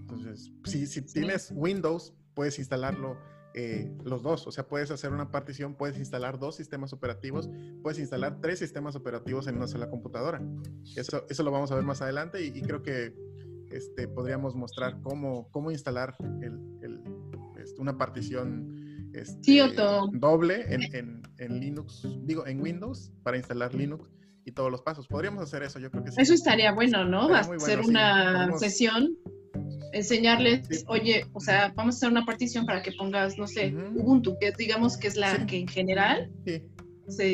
Entonces, 0.00 0.50
si, 0.64 0.86
si 0.86 1.02
tienes 1.02 1.52
Windows, 1.54 2.14
puedes 2.32 2.58
instalarlo 2.58 3.18
eh, 3.60 3.90
los 4.04 4.22
dos. 4.22 4.46
O 4.46 4.52
sea, 4.52 4.68
puedes 4.68 4.92
hacer 4.92 5.12
una 5.12 5.32
partición, 5.32 5.74
puedes 5.74 5.98
instalar 5.98 6.38
dos 6.38 6.54
sistemas 6.54 6.92
operativos, 6.92 7.50
puedes 7.82 7.98
instalar 7.98 8.40
tres 8.40 8.60
sistemas 8.60 8.94
operativos 8.94 9.48
en 9.48 9.56
una 9.56 9.66
sola 9.66 9.90
computadora. 9.90 10.40
Eso, 10.94 11.26
eso 11.28 11.42
lo 11.42 11.50
vamos 11.50 11.72
a 11.72 11.74
ver 11.74 11.82
más 11.82 12.00
adelante 12.00 12.44
y 12.44 12.62
creo 12.62 12.84
que 12.84 13.16
este, 13.72 14.06
podríamos 14.06 14.54
mostrar 14.54 15.00
cómo, 15.02 15.50
cómo 15.50 15.72
instalar 15.72 16.16
este, 17.58 17.80
una 17.80 17.98
partición 17.98 19.10
este, 19.12 19.72
doble 20.12 20.66
en, 20.68 21.60
Linux, 21.60 22.06
digo, 22.22 22.46
en 22.46 22.60
Windows 22.62 23.10
para 23.24 23.38
instalar 23.38 23.74
Linux 23.74 24.08
y 24.44 24.52
todos 24.52 24.70
los 24.70 24.82
pasos. 24.82 25.08
Podríamos 25.08 25.42
hacer 25.42 25.64
eso, 25.64 25.80
yo 25.80 25.90
creo 25.90 26.04
que 26.04 26.12
sí. 26.12 26.20
Eso 26.20 26.32
estaría 26.32 26.72
bueno, 26.72 27.04
¿no? 27.04 27.28
Va 27.28 27.40
a 27.40 27.58
ser 27.58 27.80
una 27.80 28.56
sesión, 28.56 29.18
enseñarles, 29.92 30.84
oye, 30.86 31.26
o 31.32 31.40
sea, 31.40 31.72
vamos 31.74 31.94
a 31.94 31.98
hacer 31.98 32.10
una 32.10 32.24
partición 32.24 32.66
para 32.66 32.82
que 32.82 32.92
pongas, 32.92 33.38
no 33.38 33.46
sé, 33.46 33.74
Ubuntu, 33.94 34.36
que 34.38 34.52
digamos 34.52 34.96
que 34.96 35.08
es 35.08 35.16
la 35.16 35.46
que 35.46 35.58
en 35.58 35.68
general... 35.68 36.30
Sí. 36.44 36.62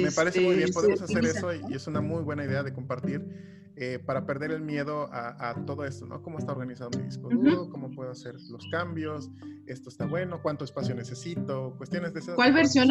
Me 0.02 0.12
parece 0.12 0.40
muy 0.40 0.54
bien, 0.54 0.72
podemos 0.72 1.02
hacer 1.02 1.24
eso 1.24 1.52
y 1.52 1.74
es 1.74 1.86
una 1.88 2.00
muy 2.00 2.22
buena 2.22 2.44
idea 2.44 2.62
de 2.62 2.72
compartir 2.72 3.22
eh, 3.76 3.98
para 3.98 4.24
perder 4.24 4.52
el 4.52 4.62
miedo 4.62 5.08
a, 5.12 5.54
todo 5.66 5.84
esto, 5.84 6.06
¿no? 6.06 6.22
¿Cómo 6.22 6.38
está 6.38 6.52
organizado 6.52 6.90
mi 6.96 7.02
disco 7.04 7.28
duro? 7.28 7.68
¿Cómo 7.70 7.90
puedo 7.90 8.10
hacer 8.10 8.34
los 8.48 8.66
cambios? 8.70 9.30
¿Esto 9.66 9.88
está 9.88 10.06
bueno? 10.06 10.40
¿Cuánto 10.42 10.64
espacio 10.64 10.94
necesito? 10.94 11.74
Cuestiones 11.76 12.12
de 12.14 12.20
esas. 12.20 12.36
¿Cuál 12.36 12.52
versión, 12.52 12.88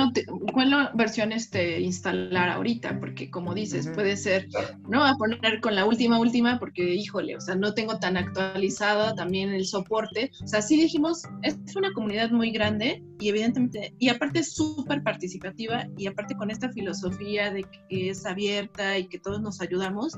cuál 0.52 0.92
versión 0.96 1.32
este, 1.32 1.80
instalar 1.80 2.50
ahorita? 2.50 3.00
Porque 3.00 3.30
como 3.30 3.54
dices, 3.54 3.88
puede 3.90 4.18
ser, 4.18 4.48
¿no? 4.90 5.06
A 5.06 5.16
poner 5.16 5.62
con 5.62 5.76
la 5.76 5.86
última, 5.86 6.20
última, 6.20 6.60
porque 6.60 6.96
híjole, 6.96 7.38
o 7.38 7.42
sea, 7.42 7.56
no 7.56 7.74
tengo 7.74 8.00
tan 8.00 8.18
actualizado 8.18 9.16
también 9.16 9.50
el 9.50 9.66
soporte. 9.66 10.32
O 10.44 10.48
sea, 10.48 10.62
sí 10.62 10.76
dijimos, 10.76 11.24
es 11.44 11.76
una 11.76 11.94
comunidad 11.94 12.32
muy 12.32 12.52
grande 12.52 13.04
y 13.20 13.30
evidentemente, 13.30 13.96
y 14.00 14.10
aparte 14.10 14.44
súper 14.44 15.02
participativa 15.04 15.88
y 15.98 16.08
aparte 16.08 16.36
con 16.36 16.52
esta 16.52 16.70
filosofía 16.72 17.52
de 17.52 17.64
que 17.90 18.10
es 18.10 18.26
abierta 18.26 18.98
y 18.98 19.08
que 19.08 19.20
todos 19.20 19.42
nos 19.42 19.62
ayudamos, 19.62 20.18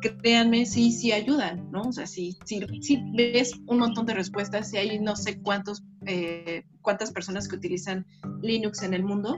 créanme, 0.00 0.66
sí, 0.66 0.92
sí 0.92 1.12
ayudan, 1.12 1.70
¿no? 1.70 1.82
O 1.82 1.92
sea, 1.92 2.06
sí, 2.06 2.36
sí, 2.44 2.60
sí 2.80 3.02
ves 3.14 3.52
un 3.66 3.78
montón 3.78 4.06
de 4.06 4.14
respuestas, 4.14 4.72
y 4.72 4.76
hay 4.76 4.98
no 4.98 5.16
sé 5.16 5.40
cuántos, 5.40 5.84
eh, 6.06 6.64
cuántas 6.82 7.12
personas 7.12 7.48
que 7.48 7.56
utilizan 7.56 8.06
Linux 8.42 8.82
en 8.82 8.94
el 8.94 9.04
mundo. 9.04 9.36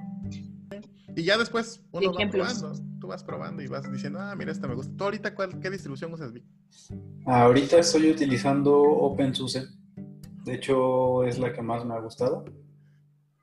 Y 1.16 1.22
ya 1.22 1.38
después 1.38 1.82
uno 1.92 2.12
va 2.12 2.28
probando, 2.30 2.72
tú 3.00 3.06
vas 3.06 3.24
probando 3.24 3.62
y 3.62 3.68
vas 3.68 3.90
diciendo, 3.90 4.20
ah, 4.20 4.34
mira, 4.36 4.52
esta 4.52 4.68
me 4.68 4.74
gusta. 4.74 4.92
¿Tú 4.96 5.04
ahorita 5.04 5.34
cuál, 5.34 5.60
qué 5.60 5.70
distribución 5.70 6.12
usas, 6.12 6.32
Vic? 6.32 6.44
Ahorita 7.24 7.78
estoy 7.78 8.10
utilizando 8.10 8.78
OpenSUSE. 8.78 9.66
De 10.44 10.54
hecho, 10.54 11.24
es 11.24 11.38
la 11.38 11.52
que 11.52 11.62
más 11.62 11.86
me 11.86 11.94
ha 11.94 12.00
gustado. 12.00 12.44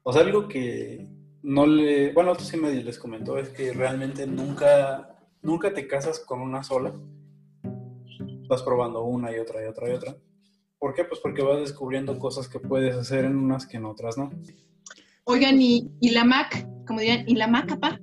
O 0.04 0.14
sea, 0.14 0.22
algo 0.22 0.48
que 0.48 1.08
no 1.42 1.66
le... 1.66 2.14
Bueno, 2.14 2.32
otros 2.32 2.48
sí 2.48 2.58
me 2.58 2.72
les 2.72 3.00
comentó 3.00 3.38
es 3.38 3.50
que 3.50 3.74
realmente 3.74 4.28
nunca 4.28 5.13
nunca 5.44 5.74
te 5.74 5.88
casas 5.88 6.20
con 6.20 6.42
una 6.42 6.64
sola. 6.64 6.94
vas 8.48 8.64
probando 8.64 9.04
una 9.04 9.36
y 9.36 9.40
otra 9.40 9.64
y 9.64 9.68
otra 9.68 9.90
y 9.90 9.94
otra. 9.94 10.16
¿Por 10.80 10.94
qué? 10.94 11.06
Pues 11.06 11.20
porque 11.22 11.44
vas 11.44 11.60
descubriendo 11.60 12.18
cosas 12.20 12.48
que 12.50 12.60
puedes 12.60 12.96
hacer 12.96 13.26
en 13.26 13.38
unas 13.38 13.66
que 13.66 13.78
en 13.78 13.86
otras 13.86 14.18
no. 14.18 14.32
Oigan, 15.26 15.62
¿y, 15.62 15.92
y 16.02 16.10
la 16.12 16.26
Mac? 16.26 16.68
Como 16.86 17.00
dirían, 17.00 17.24
¿y 17.28 17.36
la 17.36 17.48
Mac, 17.48 17.70
papá? 17.70 18.02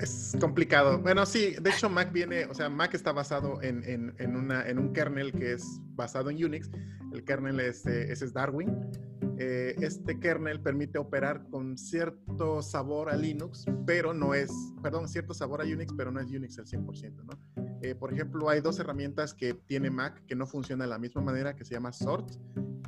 es 0.00 0.36
complicado. 0.38 1.00
Bueno, 1.00 1.24
sí, 1.24 1.54
de 1.60 1.70
hecho 1.70 1.88
Mac 1.88 2.12
viene, 2.12 2.44
o 2.44 2.54
sea, 2.54 2.68
Mac 2.68 2.92
está 2.92 3.12
basado 3.12 3.62
en, 3.62 3.82
en, 3.84 4.14
en, 4.18 4.36
una, 4.36 4.68
en 4.68 4.78
un 4.78 4.92
kernel 4.92 5.32
que 5.32 5.52
es 5.52 5.64
basado 5.94 6.28
en 6.28 6.44
Unix. 6.44 6.70
El 7.12 7.24
kernel 7.24 7.60
es, 7.60 7.86
ese 7.86 8.24
es 8.24 8.32
Darwin. 8.34 8.76
Eh, 9.38 9.74
este 9.80 10.20
kernel 10.20 10.60
permite 10.60 10.98
operar 10.98 11.48
con 11.50 11.76
cierto 11.76 12.62
sabor 12.62 13.10
a 13.10 13.16
Linux, 13.16 13.64
pero 13.86 14.14
no 14.14 14.34
es, 14.34 14.52
perdón, 14.82 15.08
cierto 15.08 15.34
sabor 15.34 15.60
a 15.60 15.64
Unix, 15.64 15.92
pero 15.96 16.12
no 16.12 16.20
es 16.20 16.30
Unix 16.30 16.58
al 16.58 16.66
100%, 16.66 17.24
¿no? 17.24 17.64
Eh, 17.82 17.94
por 17.94 18.12
ejemplo, 18.12 18.48
hay 18.48 18.60
dos 18.60 18.78
herramientas 18.78 19.34
que 19.34 19.54
tiene 19.54 19.90
Mac 19.90 20.24
que 20.26 20.34
no 20.34 20.46
funcionan 20.46 20.86
de 20.86 20.90
la 20.90 20.98
misma 20.98 21.20
manera, 21.20 21.54
que 21.56 21.64
se 21.64 21.74
llama 21.74 21.92
Sort 21.92 22.30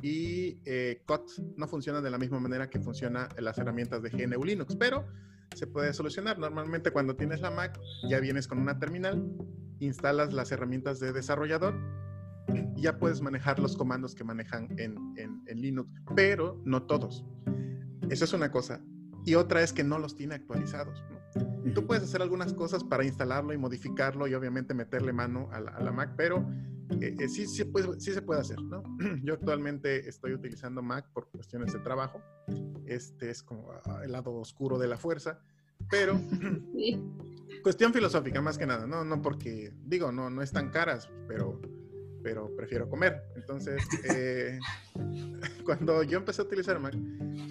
y 0.01 0.61
eh, 0.65 1.03
Cut. 1.05 1.29
No 1.55 1.67
funcionan 1.67 2.03
de 2.03 2.09
la 2.09 2.17
misma 2.17 2.39
manera 2.39 2.69
que 2.69 2.79
funcionan 2.79 3.27
las 3.37 3.57
herramientas 3.57 4.01
de 4.01 4.09
GNU 4.09 4.43
Linux, 4.43 4.75
pero 4.75 5.05
se 5.55 5.67
puede 5.67 5.93
solucionar. 5.93 6.39
Normalmente 6.39 6.91
cuando 6.91 7.15
tienes 7.15 7.41
la 7.41 7.51
Mac 7.51 7.79
ya 8.09 8.19
vienes 8.19 8.47
con 8.47 8.59
una 8.59 8.79
terminal, 8.79 9.23
instalas 9.79 10.33
las 10.33 10.51
herramientas 10.51 10.99
de 10.99 11.13
desarrollador 11.13 11.75
y 12.75 12.81
ya 12.81 12.97
puedes 12.97 13.21
manejar 13.21 13.59
los 13.59 13.75
comandos 13.75 14.15
que 14.15 14.23
manejan 14.23 14.67
en, 14.77 14.95
en, 15.17 15.41
en 15.45 15.61
Linux, 15.61 15.89
pero 16.15 16.61
no 16.65 16.83
todos. 16.83 17.25
Eso 18.09 18.25
es 18.25 18.33
una 18.33 18.51
cosa. 18.51 18.81
Y 19.25 19.35
otra 19.35 19.61
es 19.61 19.73
que 19.73 19.83
no 19.83 19.99
los 19.99 20.15
tiene 20.15 20.35
actualizados. 20.35 21.03
¿no? 21.11 21.73
Tú 21.73 21.85
puedes 21.85 22.03
hacer 22.03 22.21
algunas 22.21 22.53
cosas 22.53 22.83
para 22.83 23.03
instalarlo 23.03 23.53
y 23.53 23.57
modificarlo 23.57 24.27
y 24.27 24.33
obviamente 24.33 24.73
meterle 24.73 25.11
mano 25.11 25.49
a 25.51 25.59
la, 25.59 25.71
a 25.71 25.83
la 25.83 25.91
Mac, 25.91 26.13
pero 26.15 26.47
eh, 27.01 27.15
eh, 27.19 27.27
sí, 27.27 27.45
sí, 27.47 27.65
pues, 27.65 27.87
sí 27.99 28.13
se 28.13 28.21
puede 28.21 28.39
hacer, 28.41 28.61
¿no? 28.61 28.83
Yo 29.23 29.33
actualmente 29.33 30.07
estoy 30.07 30.33
utilizando 30.33 30.81
Mac 30.81 31.11
por 31.13 31.29
cuestiones 31.29 31.73
de 31.73 31.79
trabajo. 31.79 32.21
Este 32.85 33.29
es 33.29 33.43
como 33.43 33.71
ah, 33.85 34.01
el 34.03 34.13
lado 34.13 34.33
oscuro 34.33 34.77
de 34.77 34.87
la 34.87 34.97
fuerza, 34.97 35.39
pero 35.89 36.17
Sí. 36.73 37.01
cuestión 37.63 37.93
filosófica 37.93 38.41
más 38.41 38.57
que 38.57 38.65
nada, 38.65 38.87
¿no? 38.87 39.03
No 39.03 39.21
porque, 39.21 39.73
digo, 39.83 40.11
no, 40.11 40.29
no 40.29 40.41
están 40.41 40.69
caras, 40.69 41.09
pero, 41.27 41.59
pero 42.27 42.53
prefiero 42.57 42.89
comer. 42.89 43.23
Entonces, 43.37 43.81
eh, 44.03 44.59
cuando 45.63 46.03
yo 46.03 46.17
empecé 46.17 46.41
a 46.41 46.45
utilizar 46.45 46.77
Mac, 46.77 46.93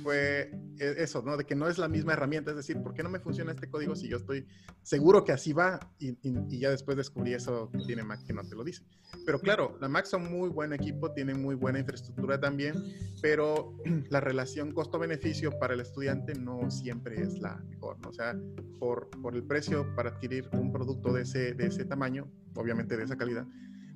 fue 0.03 0.51
eh, 0.79 0.95
eso, 0.99 1.23
¿no? 1.23 1.35
De 1.39 1.45
que 1.47 1.55
no 1.55 1.67
es 1.67 1.79
la 1.79 1.89
misma 1.89 2.13
herramienta, 2.13 2.51
es 2.51 2.59
decir, 2.59 2.83
¿por 2.83 2.93
qué 2.93 3.03
no 3.03 3.09
me 3.09 3.19
funciona 3.19 3.53
este 3.53 3.71
código 3.71 3.97
si 3.97 4.07
yo 4.07 4.19
estoy 4.19 4.47
seguro 4.83 5.25
que 5.25 5.33
así 5.33 5.55
va? 5.55 5.81
Y, 5.99 6.11
y- 6.11 6.37
y 6.51 6.59
ya 6.59 6.69
después 6.71 6.95
descubrí 6.99 7.33
eso 7.33 7.71
que 7.73 7.79
tiene 7.87 8.05
Mac 8.05 8.23
que 8.27 8.35
no 8.35 8.43
te 8.43 8.55
lo 8.55 8.65
dice. 8.65 8.83
Pero 9.25 9.41
claro, 9.41 9.79
la 9.81 9.89
Mac 9.89 10.05
son 10.05 10.31
muy 10.31 10.51
buen 10.51 10.75
equipo, 10.75 11.11
tienen 11.13 11.41
muy 11.41 11.55
buena 11.55 11.79
infraestructura 11.79 12.39
también, 12.39 12.75
pero 13.23 13.79
la 14.11 14.21
relación 14.21 14.73
costo-beneficio 14.73 15.59
para 15.59 15.73
el 15.73 15.81
estudiante 15.81 16.35
no 16.35 16.71
siempre 16.71 17.23
es 17.23 17.39
la 17.41 17.57
mejor, 17.71 17.99
¿no? 18.01 18.11
O 18.11 18.13
sea, 18.13 18.39
por, 18.79 19.09
por 19.23 19.35
el 19.35 19.43
precio 19.45 19.87
para 19.97 20.11
adquirir 20.11 20.51
un 20.53 20.71
producto 20.71 21.15
de 21.15 21.23
ese, 21.23 21.55
de 21.55 21.67
ese 21.69 21.87
tamaño, 21.87 22.31
obviamente 22.57 22.95
de 22.99 23.05
esa 23.05 23.17
calidad, 23.17 23.47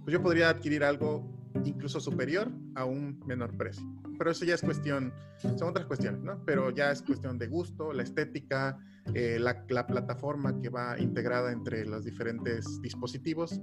pues 0.05 0.13
yo 0.13 0.23
podría 0.23 0.49
adquirir 0.49 0.85
algo 0.85 1.25
incluso 1.65 2.01
superior 2.01 2.51
a 2.75 2.85
un 2.85 3.21
menor 3.27 3.57
precio. 3.57 3.85
Pero 4.19 4.31
eso 4.31 4.45
ya 4.45 4.55
es 4.55 4.61
cuestión, 4.61 5.13
son 5.39 5.69
otras 5.69 5.87
cuestiones, 5.87 6.23
¿no? 6.23 6.45
Pero 6.45 6.71
ya 6.71 6.91
es 6.91 7.03
cuestión 7.03 7.39
de 7.39 7.47
gusto, 7.47 7.93
la 7.93 8.03
estética, 8.03 8.79
eh, 9.15 9.39
la, 9.41 9.65
la 9.69 9.87
plataforma 9.87 10.61
que 10.61 10.69
va 10.69 10.99
integrada 10.99 11.53
entre 11.53 11.87
los 11.87 12.05
diferentes 12.05 12.81
dispositivos, 12.83 13.61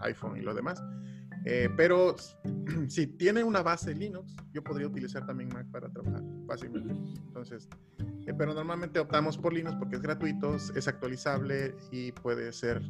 iPhone 0.00 0.38
y 0.38 0.40
lo 0.40 0.54
demás. 0.54 0.82
Eh, 1.44 1.68
pero 1.76 2.16
si 2.88 3.06
tiene 3.06 3.44
una 3.44 3.62
base 3.62 3.94
Linux, 3.94 4.34
yo 4.52 4.62
podría 4.64 4.86
utilizar 4.86 5.26
también 5.26 5.50
Mac 5.50 5.66
para 5.70 5.88
trabajar 5.90 6.22
fácilmente. 6.46 6.94
Entonces, 7.26 7.68
eh, 8.26 8.34
pero 8.36 8.54
normalmente 8.54 8.98
optamos 8.98 9.38
por 9.38 9.52
Linux 9.52 9.76
porque 9.76 9.96
es 9.96 10.02
gratuito, 10.02 10.56
es 10.56 10.88
actualizable 10.88 11.74
y 11.92 12.12
puede 12.12 12.52
ser 12.52 12.82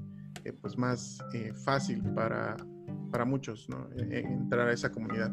eh, 0.44 0.52
pues 0.52 0.76
más 0.76 1.18
eh, 1.34 1.52
fácil 1.64 2.02
para, 2.14 2.56
para 3.10 3.24
muchos 3.24 3.68
¿no? 3.68 3.88
Eh, 3.96 4.08
eh, 4.10 4.22
entrar 4.26 4.68
a 4.68 4.72
esa 4.72 4.90
comunidad. 4.90 5.32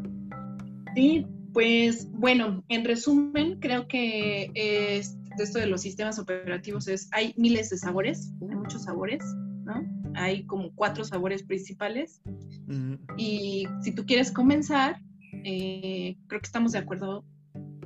Sí, 0.95 1.25
pues 1.53 2.09
bueno, 2.11 2.63
en 2.67 2.85
resumen, 2.85 3.59
creo 3.59 3.87
que 3.87 4.51
eh, 4.53 5.01
esto 5.37 5.59
de 5.59 5.67
los 5.67 5.81
sistemas 5.81 6.19
operativos 6.19 6.87
es, 6.87 7.09
hay 7.11 7.33
miles 7.37 7.69
de 7.69 7.77
sabores, 7.77 8.31
hay 8.41 8.55
muchos 8.55 8.83
sabores, 8.83 9.23
¿no? 9.65 9.83
Hay 10.15 10.45
como 10.45 10.73
cuatro 10.75 11.03
sabores 11.03 11.43
principales 11.43 12.21
y 13.17 13.67
si 13.81 13.93
tú 13.93 14.05
quieres 14.05 14.31
comenzar, 14.31 15.01
eh, 15.43 16.17
creo 16.27 16.39
que 16.39 16.45
estamos 16.45 16.71
de 16.71 16.79
acuerdo, 16.79 17.25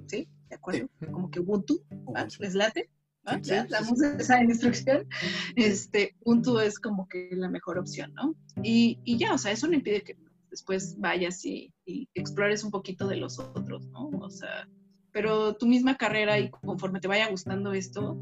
¿sí? 0.08 0.28
De 0.50 0.56
acuerdo, 0.56 0.88
como 1.12 1.30
que 1.32 1.40
Ubuntu, 1.40 1.82
¿va? 2.16 2.28
¿les 2.40 2.56
late? 2.56 2.90
Sí, 3.36 3.50
Ya 3.52 3.66
damos 3.66 4.00
sí. 4.00 4.06
esa 4.18 4.42
instrucción. 4.44 5.08
Este, 5.56 6.16
Ubuntu 6.24 6.60
es 6.60 6.80
como 6.80 7.08
que 7.08 7.30
la 7.34 7.50
mejor 7.50 7.78
opción, 7.78 8.14
¿no? 8.14 8.36
Y, 8.64 9.00
y 9.04 9.18
ya, 9.18 9.34
o 9.34 9.38
sea, 9.38 9.52
eso 9.52 9.68
no 9.68 9.74
impide 9.76 10.02
que 10.04 10.18
después 10.50 10.96
vayas 11.00 11.46
y, 11.46 11.74
y 11.86 12.08
explores 12.14 12.64
un 12.64 12.72
poquito 12.72 13.08
de 13.08 13.18
los 13.18 13.40
otros, 13.40 13.88
¿no? 13.88 14.10
O 14.20 14.30
sea, 14.30 14.68
pero 15.12 15.56
tu 15.56 15.68
misma 15.68 15.96
carrera 15.96 16.40
y 16.40 16.50
conforme 16.50 17.00
te 17.00 17.08
vaya 17.08 17.30
gustando 17.30 17.74
esto, 17.74 18.18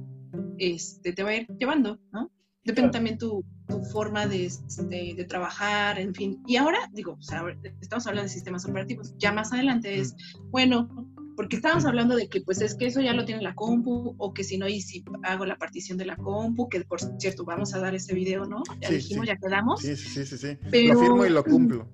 este, 0.57 1.13
te 1.13 1.23
va 1.23 1.29
a 1.31 1.35
ir 1.35 1.47
llevando, 1.59 1.99
¿no? 2.11 2.31
Depende 2.63 2.89
Claro. 2.89 2.91
también 2.91 3.17
tu, 3.17 3.45
tu 3.67 3.81
forma 3.85 4.27
de, 4.27 4.45
este, 4.45 4.83
de 5.15 5.25
trabajar, 5.25 5.97
en 5.99 6.13
fin. 6.13 6.43
Y 6.45 6.57
ahora, 6.57 6.79
digo, 6.91 7.13
o 7.17 7.21
sea, 7.21 7.43
estamos 7.79 8.05
hablando 8.07 8.23
de 8.27 8.33
sistemas 8.33 8.65
operativos. 8.65 9.15
Ya 9.17 9.31
más 9.31 9.53
adelante 9.53 9.97
es, 9.99 10.15
bueno, 10.51 10.89
porque 11.37 11.55
estábamos 11.55 11.85
hablando 11.85 12.15
de 12.15 12.27
que 12.27 12.41
pues 12.41 12.59
es 12.61 12.75
que 12.75 12.87
eso 12.87 12.99
ya 12.99 13.13
lo 13.13 13.23
tiene 13.23 13.41
la 13.43 13.53
compu, 13.55 14.15
o 14.17 14.33
que 14.33 14.43
si 14.43 14.57
no, 14.57 14.67
y 14.67 14.81
si 14.81 15.05
hago 15.23 15.45
la 15.45 15.55
partición 15.57 15.97
de 15.97 16.05
la 16.07 16.17
compu, 16.17 16.67
que 16.67 16.81
por 16.81 16.99
cierto, 17.19 17.45
vamos 17.45 17.73
a 17.75 17.79
dar 17.79 17.93
ese 17.95 18.13
video, 18.15 18.45
¿no? 18.45 18.63
Ya 18.81 18.89
Sí, 18.89 18.95
dijimos, 18.95 19.25
sí. 19.25 19.31
ya 19.33 19.37
quedamos. 19.37 19.81
Sí, 19.81 19.95
sí, 19.95 20.09
sí, 20.09 20.25
sí, 20.25 20.37
sí. 20.37 20.57
Pero- 20.71 20.95
Lo 20.95 20.99
firmo 20.99 21.25
y 21.25 21.29
lo 21.29 21.43
cumplo. 21.43 21.87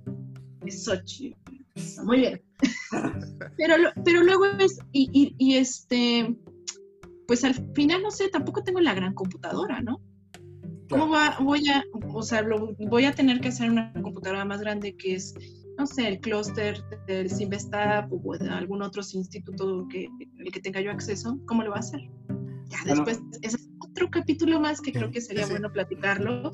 Eso, 0.65 0.93
chido. 1.03 1.37
Muy 2.05 2.19
bien. 2.19 2.41
pero, 3.57 3.75
pero 4.05 4.23
luego 4.23 4.45
es, 4.45 4.79
y, 4.93 5.09
y- 5.11 5.35
y 5.37 5.55
este, 5.57 6.35
pues 7.27 7.43
al 7.43 7.53
final, 7.75 8.01
no 8.01 8.11
sé, 8.11 8.29
tampoco 8.29 8.63
tengo 8.63 8.79
la 8.79 8.93
gran 8.93 9.13
computadora, 9.13 9.81
¿no? 9.81 9.99
¿Cómo 10.89 11.09
va, 11.09 11.37
voy 11.41 11.67
a, 11.69 11.83
o 12.13 12.21
sea, 12.23 12.41
lo- 12.43 12.75
voy 12.77 13.05
a 13.05 13.13
tener 13.13 13.41
que 13.41 13.49
hacer 13.49 13.69
una 13.69 13.91
computadora 14.01 14.45
más 14.45 14.61
grande 14.61 14.95
que 14.95 15.15
es, 15.15 15.33
no 15.77 15.85
sé, 15.87 16.07
el 16.07 16.19
clúster 16.19 16.83
del 17.07 17.29
Simvestab 17.29 18.07
o 18.11 18.37
de 18.37 18.49
algún 18.49 18.81
otro 18.81 19.01
instituto 19.13 19.87
que 19.89 20.07
el 20.37 20.51
que 20.51 20.59
tenga 20.59 20.81
yo 20.81 20.91
acceso? 20.91 21.39
¿Cómo 21.45 21.63
lo 21.63 21.71
va 21.71 21.77
a 21.77 21.79
hacer? 21.79 22.01
Ya 22.69 22.77
Bueno. 22.85 23.05
después, 23.05 23.21
ese 23.41 23.57
es 23.57 23.69
otro 23.79 24.09
capítulo 24.09 24.59
más 24.59 24.81
que 24.81 24.91
creo 24.91 25.11
que 25.11 25.21
sería 25.21 25.45
Sí, 25.45 25.51
bueno 25.51 25.71
platicarlo, 25.71 26.51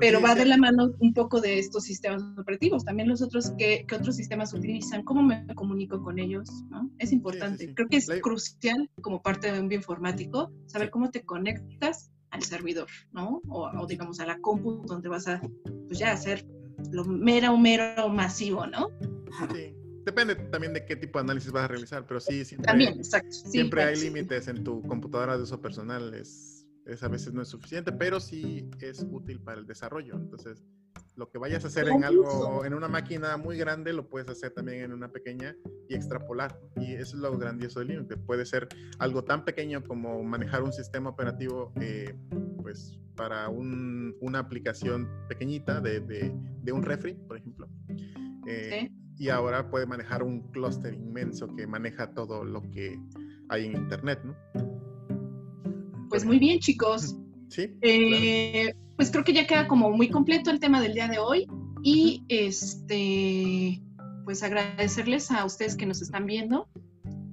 pero 0.00 0.18
sí, 0.18 0.24
va 0.24 0.32
sí. 0.32 0.38
de 0.40 0.44
la 0.46 0.56
mano 0.56 0.90
un 0.98 1.12
poco 1.14 1.40
de 1.40 1.58
estos 1.58 1.84
sistemas 1.84 2.22
operativos. 2.38 2.84
También 2.84 3.08
los 3.08 3.22
otros, 3.22 3.52
¿qué, 3.58 3.84
qué 3.86 3.94
otros 3.94 4.16
sistemas 4.16 4.52
utilizan? 4.52 5.04
¿Cómo 5.04 5.22
me 5.22 5.46
comunico 5.54 6.02
con 6.02 6.18
ellos? 6.18 6.48
¿no? 6.70 6.90
Es 6.98 7.12
importante. 7.12 7.72
Creo 7.74 7.88
que 7.88 7.98
es 7.98 8.08
La- 8.08 8.20
crucial 8.20 8.90
como 9.00 9.22
parte 9.22 9.52
de 9.52 9.60
un 9.60 9.68
bioinformático 9.68 10.50
saber 10.66 10.90
cómo 10.90 11.10
te 11.10 11.22
conectas 11.24 12.10
al 12.30 12.42
servidor, 12.42 12.88
¿no? 13.12 13.40
O, 13.48 13.68
o 13.68 13.86
digamos 13.86 14.18
a 14.18 14.26
la 14.26 14.38
compu 14.40 14.82
donde 14.86 15.08
vas 15.08 15.28
a, 15.28 15.40
pues 15.86 15.98
ya 16.00 16.10
hacer 16.12 16.44
lo 16.92 17.04
mero, 17.04 17.56
mero 17.56 18.08
masivo, 18.08 18.66
¿no? 18.66 18.90
Sí. 19.52 19.74
Depende 20.04 20.34
también 20.34 20.74
de 20.74 20.84
qué 20.84 20.96
tipo 20.96 21.18
de 21.18 21.24
análisis 21.24 21.50
vas 21.50 21.64
a 21.64 21.68
realizar, 21.68 22.06
pero 22.06 22.20
sí, 22.20 22.44
siempre, 22.44 22.66
También, 22.66 22.98
exacto. 22.98 23.30
Sí, 23.30 23.50
siempre 23.50 23.84
hay 23.84 23.96
sí. 23.96 24.04
límites 24.04 24.48
en 24.48 24.62
tu 24.62 24.82
computadora 24.82 25.36
de 25.36 25.42
uso 25.42 25.60
personal. 25.62 26.12
Es, 26.12 26.66
es 26.84 27.02
a 27.02 27.08
veces 27.08 27.32
no 27.32 27.40
es 27.40 27.48
suficiente, 27.48 27.90
pero 27.90 28.20
sí 28.20 28.68
es 28.80 29.06
útil 29.10 29.40
para 29.40 29.60
el 29.60 29.66
desarrollo. 29.66 30.14
Entonces, 30.16 30.62
lo 31.16 31.30
que 31.30 31.38
vayas 31.38 31.64
a 31.64 31.68
hacer 31.68 31.88
en 31.88 32.02
algo, 32.04 32.64
en 32.64 32.74
una 32.74 32.88
máquina 32.88 33.36
muy 33.36 33.56
grande, 33.56 33.92
lo 33.92 34.08
puedes 34.08 34.28
hacer 34.28 34.50
también 34.52 34.80
en 34.82 34.92
una 34.92 35.08
pequeña 35.12 35.56
y 35.88 35.94
extrapolar. 35.94 36.58
Y 36.76 36.94
eso 36.94 37.16
es 37.16 37.22
lo 37.22 37.36
grandioso 37.38 37.78
del 37.78 37.88
Linux, 37.88 38.08
que 38.08 38.16
puede 38.16 38.44
ser 38.44 38.66
algo 38.98 39.22
tan 39.22 39.44
pequeño 39.44 39.84
como 39.84 40.22
manejar 40.24 40.62
un 40.64 40.72
sistema 40.72 41.10
operativo, 41.10 41.72
eh, 41.80 42.14
pues 42.62 42.98
para 43.14 43.48
un- 43.48 44.16
una 44.20 44.40
aplicación 44.40 45.08
pequeñita 45.28 45.80
de, 45.80 46.00
de- 46.00 46.32
de 46.62 46.72
un 46.72 46.82
refri, 46.82 47.14
por 47.14 47.36
ejemplo. 47.36 47.68
Eh, 48.46 48.68
Sí. 48.88 48.92
Y 49.16 49.28
ahora 49.28 49.70
puede 49.70 49.86
manejar 49.86 50.24
un 50.24 50.50
clúster 50.50 50.92
inmenso 50.92 51.46
que 51.54 51.68
maneja 51.68 52.12
todo 52.14 52.42
lo 52.44 52.60
que 52.72 52.98
hay 53.48 53.66
en 53.66 53.74
Internet, 53.76 54.18
¿no? 54.24 54.34
Pues 56.08 56.24
muy 56.24 56.38
bien, 56.38 56.58
chicos. 56.58 57.16
Sí. 57.50 57.76
Eh, 57.82 58.74
Pues 58.96 59.10
creo 59.10 59.24
que 59.24 59.32
ya 59.32 59.46
queda 59.46 59.66
como 59.66 59.90
muy 59.90 60.08
completo 60.08 60.50
el 60.50 60.60
tema 60.60 60.80
del 60.80 60.94
día 60.94 61.08
de 61.08 61.18
hoy 61.18 61.46
y 61.82 62.24
este, 62.28 63.82
pues 64.24 64.42
agradecerles 64.42 65.30
a 65.30 65.44
ustedes 65.44 65.76
que 65.76 65.86
nos 65.86 66.00
están 66.00 66.26
viendo, 66.26 66.68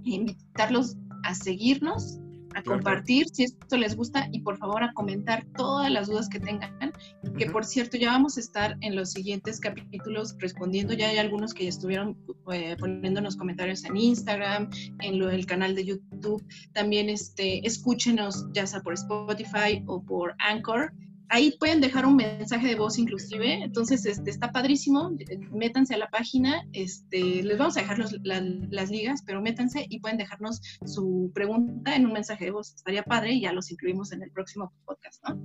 e 0.05 0.11
invitarlos 0.11 0.97
a 1.23 1.35
seguirnos, 1.35 2.17
a 2.53 2.61
Claro. 2.61 2.79
compartir 2.79 3.29
si 3.29 3.43
esto 3.43 3.77
les 3.77 3.95
gusta 3.95 4.27
y 4.31 4.41
por 4.41 4.57
favor 4.57 4.83
a 4.83 4.91
comentar 4.93 5.45
todas 5.55 5.89
las 5.89 6.07
dudas 6.07 6.27
que 6.27 6.39
tengan. 6.39 6.91
que 7.37 7.45
por 7.49 7.63
cierto 7.63 7.97
ya 7.97 8.11
vamos 8.11 8.35
a 8.35 8.41
estar 8.41 8.77
en 8.81 8.95
los 8.95 9.11
siguientes 9.11 9.59
capítulos 9.59 10.35
respondiendo, 10.39 10.93
ya 10.93 11.07
hay 11.09 11.17
algunos 11.17 11.53
que 11.53 11.63
ya 11.63 11.69
estuvieron 11.69 12.17
eh, 12.51 12.75
poniéndonos 12.77 13.37
comentarios 13.37 13.85
en 13.85 13.95
Instagram, 13.95 14.69
en 14.99 15.17
lo, 15.17 15.29
el 15.29 15.45
canal 15.45 15.73
de 15.75 15.85
YouTube, 15.85 16.43
también 16.73 17.07
este, 17.09 17.65
escúchenos 17.65 18.47
ya 18.51 18.67
sea 18.67 18.81
por 18.81 18.93
Spotify 18.95 19.81
o 19.87 20.03
por 20.03 20.35
Anchor 20.39 20.91
ahí 21.31 21.55
pueden 21.57 21.79
dejar 21.79 22.05
un 22.05 22.17
mensaje 22.17 22.67
de 22.67 22.75
voz 22.75 22.99
inclusive, 22.99 23.63
entonces 23.63 24.05
este, 24.05 24.29
está 24.29 24.51
padrísimo, 24.51 25.11
métanse 25.51 25.95
a 25.95 25.97
la 25.97 26.09
página, 26.09 26.67
este, 26.73 27.41
les 27.41 27.57
vamos 27.57 27.77
a 27.77 27.81
dejar 27.81 27.99
las 27.99 28.91
ligas, 28.91 29.23
pero 29.25 29.41
métanse 29.41 29.85
y 29.89 30.01
pueden 30.01 30.17
dejarnos 30.17 30.61
su 30.85 31.31
pregunta 31.33 31.95
en 31.95 32.05
un 32.05 32.11
mensaje 32.11 32.45
de 32.45 32.51
voz, 32.51 32.75
estaría 32.75 33.03
padre 33.03 33.33
y 33.33 33.41
ya 33.41 33.53
los 33.53 33.71
incluimos 33.71 34.11
en 34.11 34.23
el 34.23 34.31
próximo 34.31 34.73
podcast, 34.85 35.23
¿no? 35.27 35.41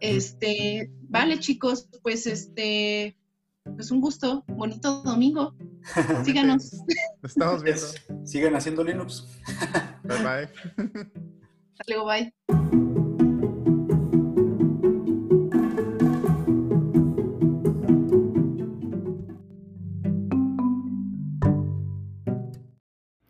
Este, 0.00 0.90
vale 1.08 1.38
chicos, 1.38 1.88
pues 2.02 2.26
este, 2.26 3.16
pues 3.64 3.90
un 3.90 4.02
gusto, 4.02 4.44
bonito 4.46 5.02
domingo, 5.04 5.54
síganos. 6.24 6.70
estamos 7.22 7.62
viendo. 7.62 7.86
Sigan 8.24 8.56
haciendo 8.56 8.84
Linux. 8.84 9.26
bye 10.04 10.18
bye. 10.18 10.48
Hasta 11.72 11.84
luego, 11.88 12.04
bye. 12.04 12.63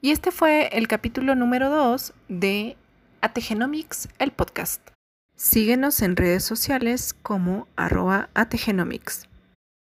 Y 0.05 0.11
este 0.11 0.33
fue 0.33 0.69
el 0.73 0.87
capítulo 0.87 1.35
número 1.35 1.71
2 1.71 2.13
de 2.29 2.77
Ategenomics, 3.23 4.11
el 4.19 4.33
podcast. 4.33 4.87
Síguenos 5.35 6.03
en 6.03 6.17
redes 6.17 6.45
sociales 6.45 7.15
como 7.15 7.69
arroba 7.75 8.29
Ategenomics. 8.35 9.27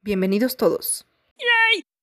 Bienvenidos 0.03 0.55
todos. 0.55 1.05